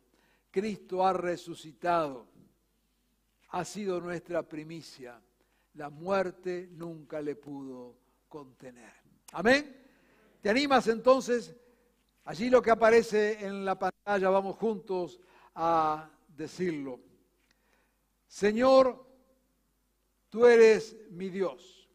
Cristo 0.51 1.05
ha 1.05 1.13
resucitado, 1.13 2.27
ha 3.49 3.63
sido 3.63 4.01
nuestra 4.01 4.43
primicia 4.43 5.21
la 5.78 5.89
muerte 5.91 6.69
nunca 6.71 7.21
le 7.21 7.36
pudo 7.36 7.95
contener. 8.28 8.91
Amén. 9.32 9.75
¿Te 10.41 10.49
animas 10.49 10.88
entonces? 10.88 11.55
Allí 12.25 12.49
lo 12.49 12.61
que 12.61 12.71
aparece 12.71 13.45
en 13.45 13.63
la 13.63 13.78
pantalla, 13.78 14.30
vamos 14.30 14.55
juntos 14.57 15.19
a 15.53 16.09
decirlo. 16.36 16.99
Señor, 18.28 19.05
tú 20.30 20.47
eres 20.47 20.95
mi 21.11 21.30
Dios. 21.30 21.88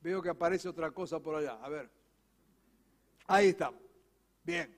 Veo 0.00 0.22
que 0.22 0.30
aparece 0.30 0.68
otra 0.68 0.90
cosa 0.90 1.20
por 1.20 1.36
allá. 1.36 1.58
A 1.62 1.68
ver. 1.68 1.90
Ahí 3.26 3.48
estamos. 3.48 3.80
Bien. 4.42 4.74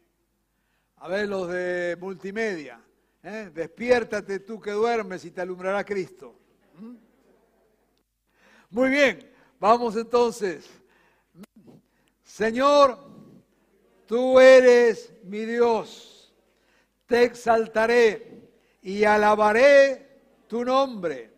A 0.96 1.08
ver 1.08 1.28
los 1.28 1.48
de 1.48 1.96
multimedia. 2.00 2.84
¿eh? 3.22 3.50
Despiértate 3.54 4.40
tú 4.40 4.60
que 4.60 4.72
duermes 4.72 5.24
y 5.24 5.30
te 5.30 5.40
alumbrará 5.40 5.84
Cristo. 5.84 6.34
¿Mm? 6.74 7.09
Muy 8.70 8.88
bien. 8.88 9.28
Vamos 9.58 9.96
entonces. 9.96 10.70
Señor, 12.22 12.98
tú 14.06 14.38
eres 14.38 15.12
mi 15.24 15.44
Dios. 15.44 16.32
Te 17.06 17.24
exaltaré 17.24 18.40
y 18.80 19.02
alabaré 19.02 20.20
tu 20.46 20.64
nombre, 20.64 21.30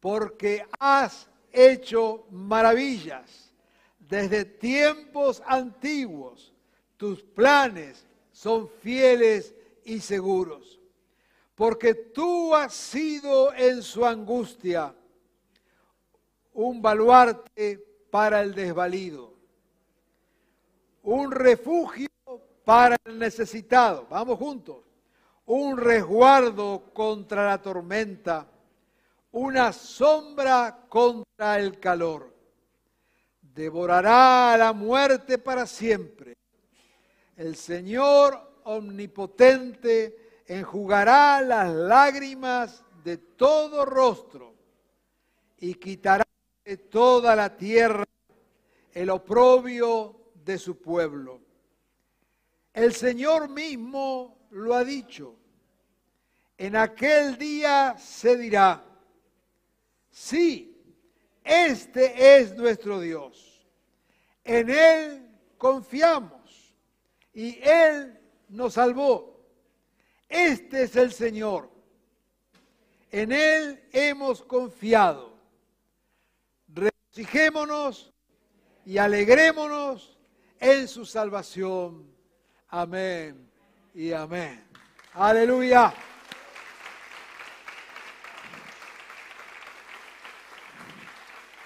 porque 0.00 0.66
has 0.78 1.28
hecho 1.52 2.26
maravillas 2.30 3.52
desde 3.98 4.46
tiempos 4.46 5.42
antiguos. 5.46 6.54
Tus 6.96 7.22
planes 7.22 8.06
son 8.32 8.68
fieles 8.68 9.54
y 9.84 10.00
seguros, 10.00 10.80
porque 11.54 11.94
tú 11.94 12.54
has 12.54 12.72
sido 12.72 13.52
en 13.52 13.82
su 13.82 14.04
angustia 14.06 14.94
un 16.54 16.80
baluarte 16.80 17.84
para 18.10 18.40
el 18.40 18.54
desvalido, 18.54 19.34
un 21.02 21.30
refugio 21.30 22.08
para 22.64 22.96
el 23.04 23.18
necesitado. 23.18 24.06
Vamos 24.08 24.38
juntos. 24.38 24.78
Un 25.46 25.76
resguardo 25.76 26.90
contra 26.94 27.46
la 27.46 27.60
tormenta, 27.60 28.46
una 29.32 29.72
sombra 29.74 30.86
contra 30.88 31.58
el 31.58 31.78
calor 31.78 32.34
devorará 33.54 34.52
a 34.52 34.58
la 34.58 34.72
muerte 34.72 35.38
para 35.38 35.66
siempre. 35.66 36.36
El 37.36 37.56
Señor 37.56 38.60
omnipotente 38.64 40.42
enjugará 40.46 41.40
las 41.40 41.72
lágrimas 41.72 42.84
de 43.04 43.18
todo 43.18 43.84
rostro 43.84 44.54
y 45.58 45.74
quitará 45.74 46.24
de 46.64 46.76
toda 46.76 47.36
la 47.36 47.56
tierra 47.56 48.04
el 48.92 49.10
oprobio 49.10 50.32
de 50.44 50.58
su 50.58 50.80
pueblo. 50.80 51.40
El 52.72 52.94
Señor 52.94 53.48
mismo 53.48 54.48
lo 54.50 54.74
ha 54.74 54.84
dicho. 54.84 55.36
En 56.56 56.76
aquel 56.76 57.36
día 57.36 57.96
se 57.98 58.36
dirá, 58.36 58.84
sí, 60.10 60.80
este 61.42 62.38
es 62.38 62.54
nuestro 62.54 63.00
Dios. 63.00 63.66
En 64.44 64.70
Él 64.70 65.28
confiamos 65.58 66.74
y 67.34 67.58
Él 67.62 68.18
nos 68.48 68.74
salvó. 68.74 69.40
Este 70.28 70.84
es 70.84 70.96
el 70.96 71.12
Señor. 71.12 71.70
En 73.10 73.32
Él 73.32 73.82
hemos 73.92 74.42
confiado. 74.42 75.33
Regocijémonos 77.14 78.12
y 78.84 78.98
alegrémonos 78.98 80.18
en 80.58 80.88
su 80.88 81.06
salvación. 81.06 82.12
Amén 82.68 83.48
y 83.94 84.12
amén. 84.12 84.66
Aleluya. 85.12 85.94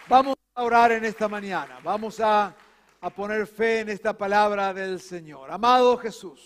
Vamos 0.06 0.36
a 0.54 0.62
orar 0.62 0.92
en 0.92 1.06
esta 1.06 1.28
mañana. 1.28 1.80
Vamos 1.82 2.20
a, 2.20 2.54
a, 3.00 3.10
poner 3.10 3.46
fe 3.46 3.80
en 3.80 3.88
esta 3.88 4.12
palabra 4.12 4.74
del 4.74 5.00
Señor. 5.00 5.50
Amado 5.50 5.96
Jesús, 5.96 6.40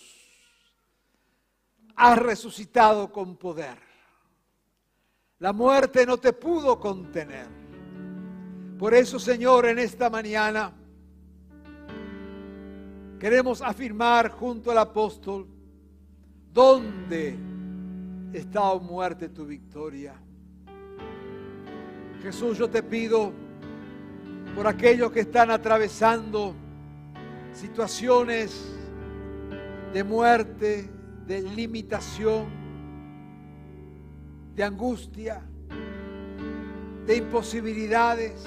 has 1.96 2.18
resucitado 2.18 3.10
con 3.10 3.36
poder. 3.36 3.78
La 5.40 5.52
muerte 5.52 6.06
no 6.06 6.18
te 6.18 6.32
pudo 6.32 6.78
contener. 6.78 7.61
Por 8.82 8.94
eso, 8.94 9.20
Señor, 9.20 9.66
en 9.66 9.78
esta 9.78 10.10
mañana 10.10 10.72
queremos 13.20 13.62
afirmar 13.62 14.32
junto 14.32 14.72
al 14.72 14.78
apóstol, 14.78 15.46
¿dónde 16.52 17.36
está, 18.32 18.72
oh 18.72 18.80
muerte, 18.80 19.28
tu 19.28 19.46
victoria? 19.46 20.14
Jesús, 22.24 22.58
yo 22.58 22.68
te 22.68 22.82
pido 22.82 23.32
por 24.56 24.66
aquellos 24.66 25.12
que 25.12 25.20
están 25.20 25.52
atravesando 25.52 26.52
situaciones 27.52 28.68
de 29.92 30.02
muerte, 30.02 30.90
de 31.24 31.40
limitación, 31.40 32.46
de 34.56 34.64
angustia, 34.64 35.40
de 37.06 37.16
imposibilidades. 37.16 38.44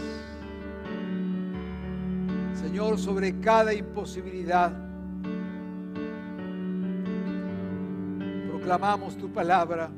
Señor, 2.54 2.98
sobre 2.98 3.40
cada 3.40 3.74
imposibilidad, 3.74 4.72
proclamamos 8.50 9.18
tu 9.18 9.32
palabra. 9.32 9.90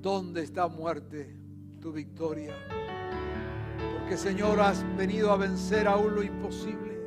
¿Dónde 0.00 0.42
está 0.42 0.66
muerte, 0.66 1.36
tu 1.80 1.92
victoria? 1.92 2.54
que 4.10 4.16
Señor 4.16 4.58
has 4.58 4.84
venido 4.96 5.30
a 5.30 5.36
vencer 5.36 5.86
aún 5.86 6.16
lo 6.16 6.24
imposible. 6.24 7.00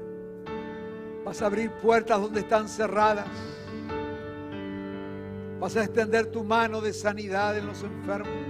Vas 1.25 1.41
a 1.41 1.47
abrir 1.47 1.69
puertas 1.69 2.21
donde 2.21 2.39
están 2.39 2.69
cerradas. 2.69 3.27
Vas 5.59 5.75
a 5.75 5.83
extender 5.83 6.27
tu 6.27 6.45
mano 6.45 6.79
de 6.79 6.93
sanidad 6.93 7.57
en 7.57 7.67
los 7.67 7.83
enfermos. 7.83 8.42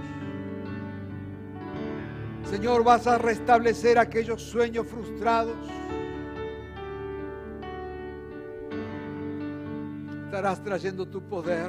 Señor, 2.54 2.84
vas 2.84 3.04
a 3.08 3.18
restablecer 3.18 3.98
aquellos 3.98 4.40
sueños 4.40 4.86
frustrados. 4.86 5.56
Estarás 10.26 10.62
trayendo 10.62 11.04
tu 11.04 11.20
poder. 11.20 11.68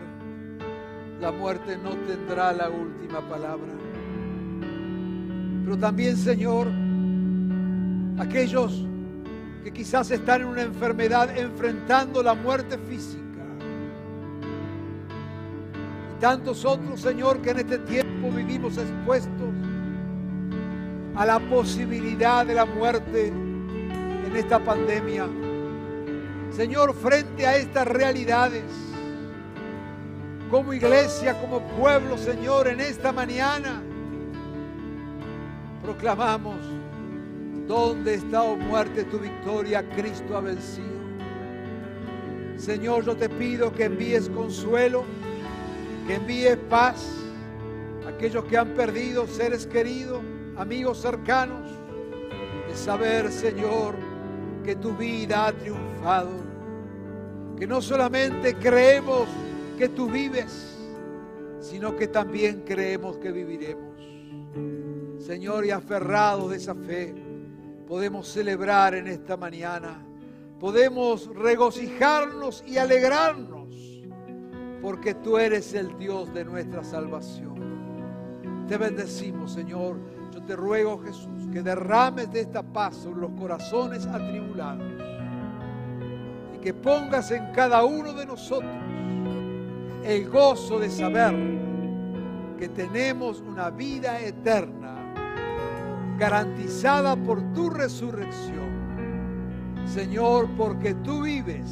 La 1.20 1.32
muerte 1.32 1.76
no 1.76 1.90
tendrá 2.06 2.54
la 2.54 2.70
última 2.70 3.20
palabra. 3.28 3.74
Pero 5.64 5.76
también, 5.80 6.16
Señor, 6.18 6.68
aquellos 8.20 8.86
que 9.64 9.74
quizás 9.74 10.12
están 10.12 10.42
en 10.42 10.48
una 10.50 10.62
enfermedad 10.62 11.36
enfrentando 11.36 12.22
la 12.22 12.36
muerte 12.36 12.78
física. 12.78 13.44
Y 16.16 16.22
tantos 16.22 16.64
otros, 16.64 17.02
Señor, 17.02 17.42
que 17.42 17.50
en 17.50 17.58
este 17.58 17.80
tiempo 17.80 18.30
vivimos 18.30 18.78
expuestos 18.78 19.50
a 21.16 21.26
la 21.26 21.40
posibilidad 21.40 22.46
de 22.46 22.54
la 22.54 22.66
muerte 22.66 23.28
en 23.28 24.36
esta 24.36 24.60
pandemia. 24.60 25.28
Señor, 26.52 26.94
frente 26.94 27.46
a 27.46 27.56
estas 27.56 27.88
realidades, 27.88 28.64
como 30.52 30.74
iglesia, 30.74 31.40
como 31.40 31.62
pueblo, 31.62 32.18
Señor, 32.18 32.68
en 32.68 32.80
esta 32.82 33.12
mañana, 33.12 33.82
proclamamos, 35.82 36.58
¿dónde 37.68 38.16
está, 38.16 38.44
oh 38.44 38.56
muerte, 38.58 39.06
tu 39.06 39.20
victoria? 39.20 39.88
Cristo 39.90 40.38
ha 40.38 40.42
vencido. 40.42 40.96
Señor, 42.58 43.06
yo 43.06 43.16
te 43.16 43.30
pido 43.30 43.74
que 43.74 43.86
envíes 43.86 44.30
consuelo, 44.30 45.04
que 46.08 46.16
envíes 46.16 46.58
paz 46.70 47.06
a 48.06 48.10
aquellos 48.10 48.46
que 48.46 48.58
han 48.58 48.70
perdido 48.70 49.28
seres 49.28 49.66
queridos, 49.66 50.22
amigos 50.58 51.02
cercanos, 51.02 51.70
de 52.68 52.76
saber, 52.76 53.32
Señor, 53.32 53.96
que 54.64 54.76
tu 54.76 54.96
vida 54.96 55.48
ha 55.48 55.54
triunfado, 55.54 56.32
que 57.58 57.68
no 57.68 57.82
solamente 57.82 58.56
creemos 58.56 59.28
que 59.78 59.90
tú 59.90 60.10
vives, 60.10 60.78
sino 61.60 61.96
que 61.96 62.08
también 62.08 62.64
creemos 62.66 63.18
que 63.18 63.32
viviremos. 63.32 63.96
Señor, 65.20 65.66
y 65.66 65.72
aferrados 65.72 66.52
de 66.52 66.58
esa 66.58 66.76
fe, 66.76 67.14
podemos 67.88 68.28
celebrar 68.28 68.96
en 68.96 69.08
esta 69.08 69.38
mañana, 69.38 70.06
podemos 70.60 71.28
regocijarnos 71.36 72.64
y 72.66 72.78
alegrarnos, 72.78 73.76
porque 74.82 75.16
tú 75.16 75.38
eres 75.38 75.74
el 75.74 75.98
Dios 75.98 76.34
de 76.34 76.46
nuestra 76.46 76.84
salvación. 76.84 77.56
Te 78.68 78.78
bendecimos, 78.78 79.54
Señor. 79.54 80.15
Te 80.46 80.56
ruego, 80.56 81.00
Jesús, 81.00 81.48
que 81.52 81.62
derrames 81.62 82.32
de 82.32 82.42
esta 82.42 82.62
paz 82.62 82.96
sobre 82.98 83.22
los 83.22 83.32
corazones 83.32 84.06
atribulados 84.06 84.86
y 86.56 86.60
que 86.60 86.74
pongas 86.74 87.32
en 87.32 87.52
cada 87.52 87.84
uno 87.84 88.14
de 88.14 88.26
nosotros 88.26 88.72
el 90.04 90.30
gozo 90.30 90.80
de 90.80 90.90
saber 90.90 91.34
que 92.60 92.70
tenemos 92.70 93.42
una 93.42 93.70
vida 93.72 94.20
eterna 94.20 95.14
garantizada 96.18 97.16
por 97.16 97.42
tu 97.54 97.70
resurrección 97.70 98.66
Señor, 99.96 100.50
porque 100.58 100.94
tú 100.94 101.24
vives, 101.24 101.72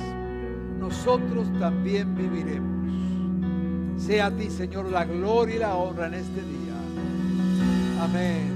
nosotros 0.79 1.47
también 1.59 2.15
viviremos. 2.15 4.01
Sea 4.01 4.27
a 4.27 4.31
ti, 4.31 4.49
Señor, 4.49 4.89
la 4.89 5.05
gloria 5.05 5.55
y 5.55 5.59
la 5.59 5.75
honra 5.75 6.07
en 6.07 6.13
este 6.13 6.41
día. 6.41 6.73
Amén. 8.01 8.52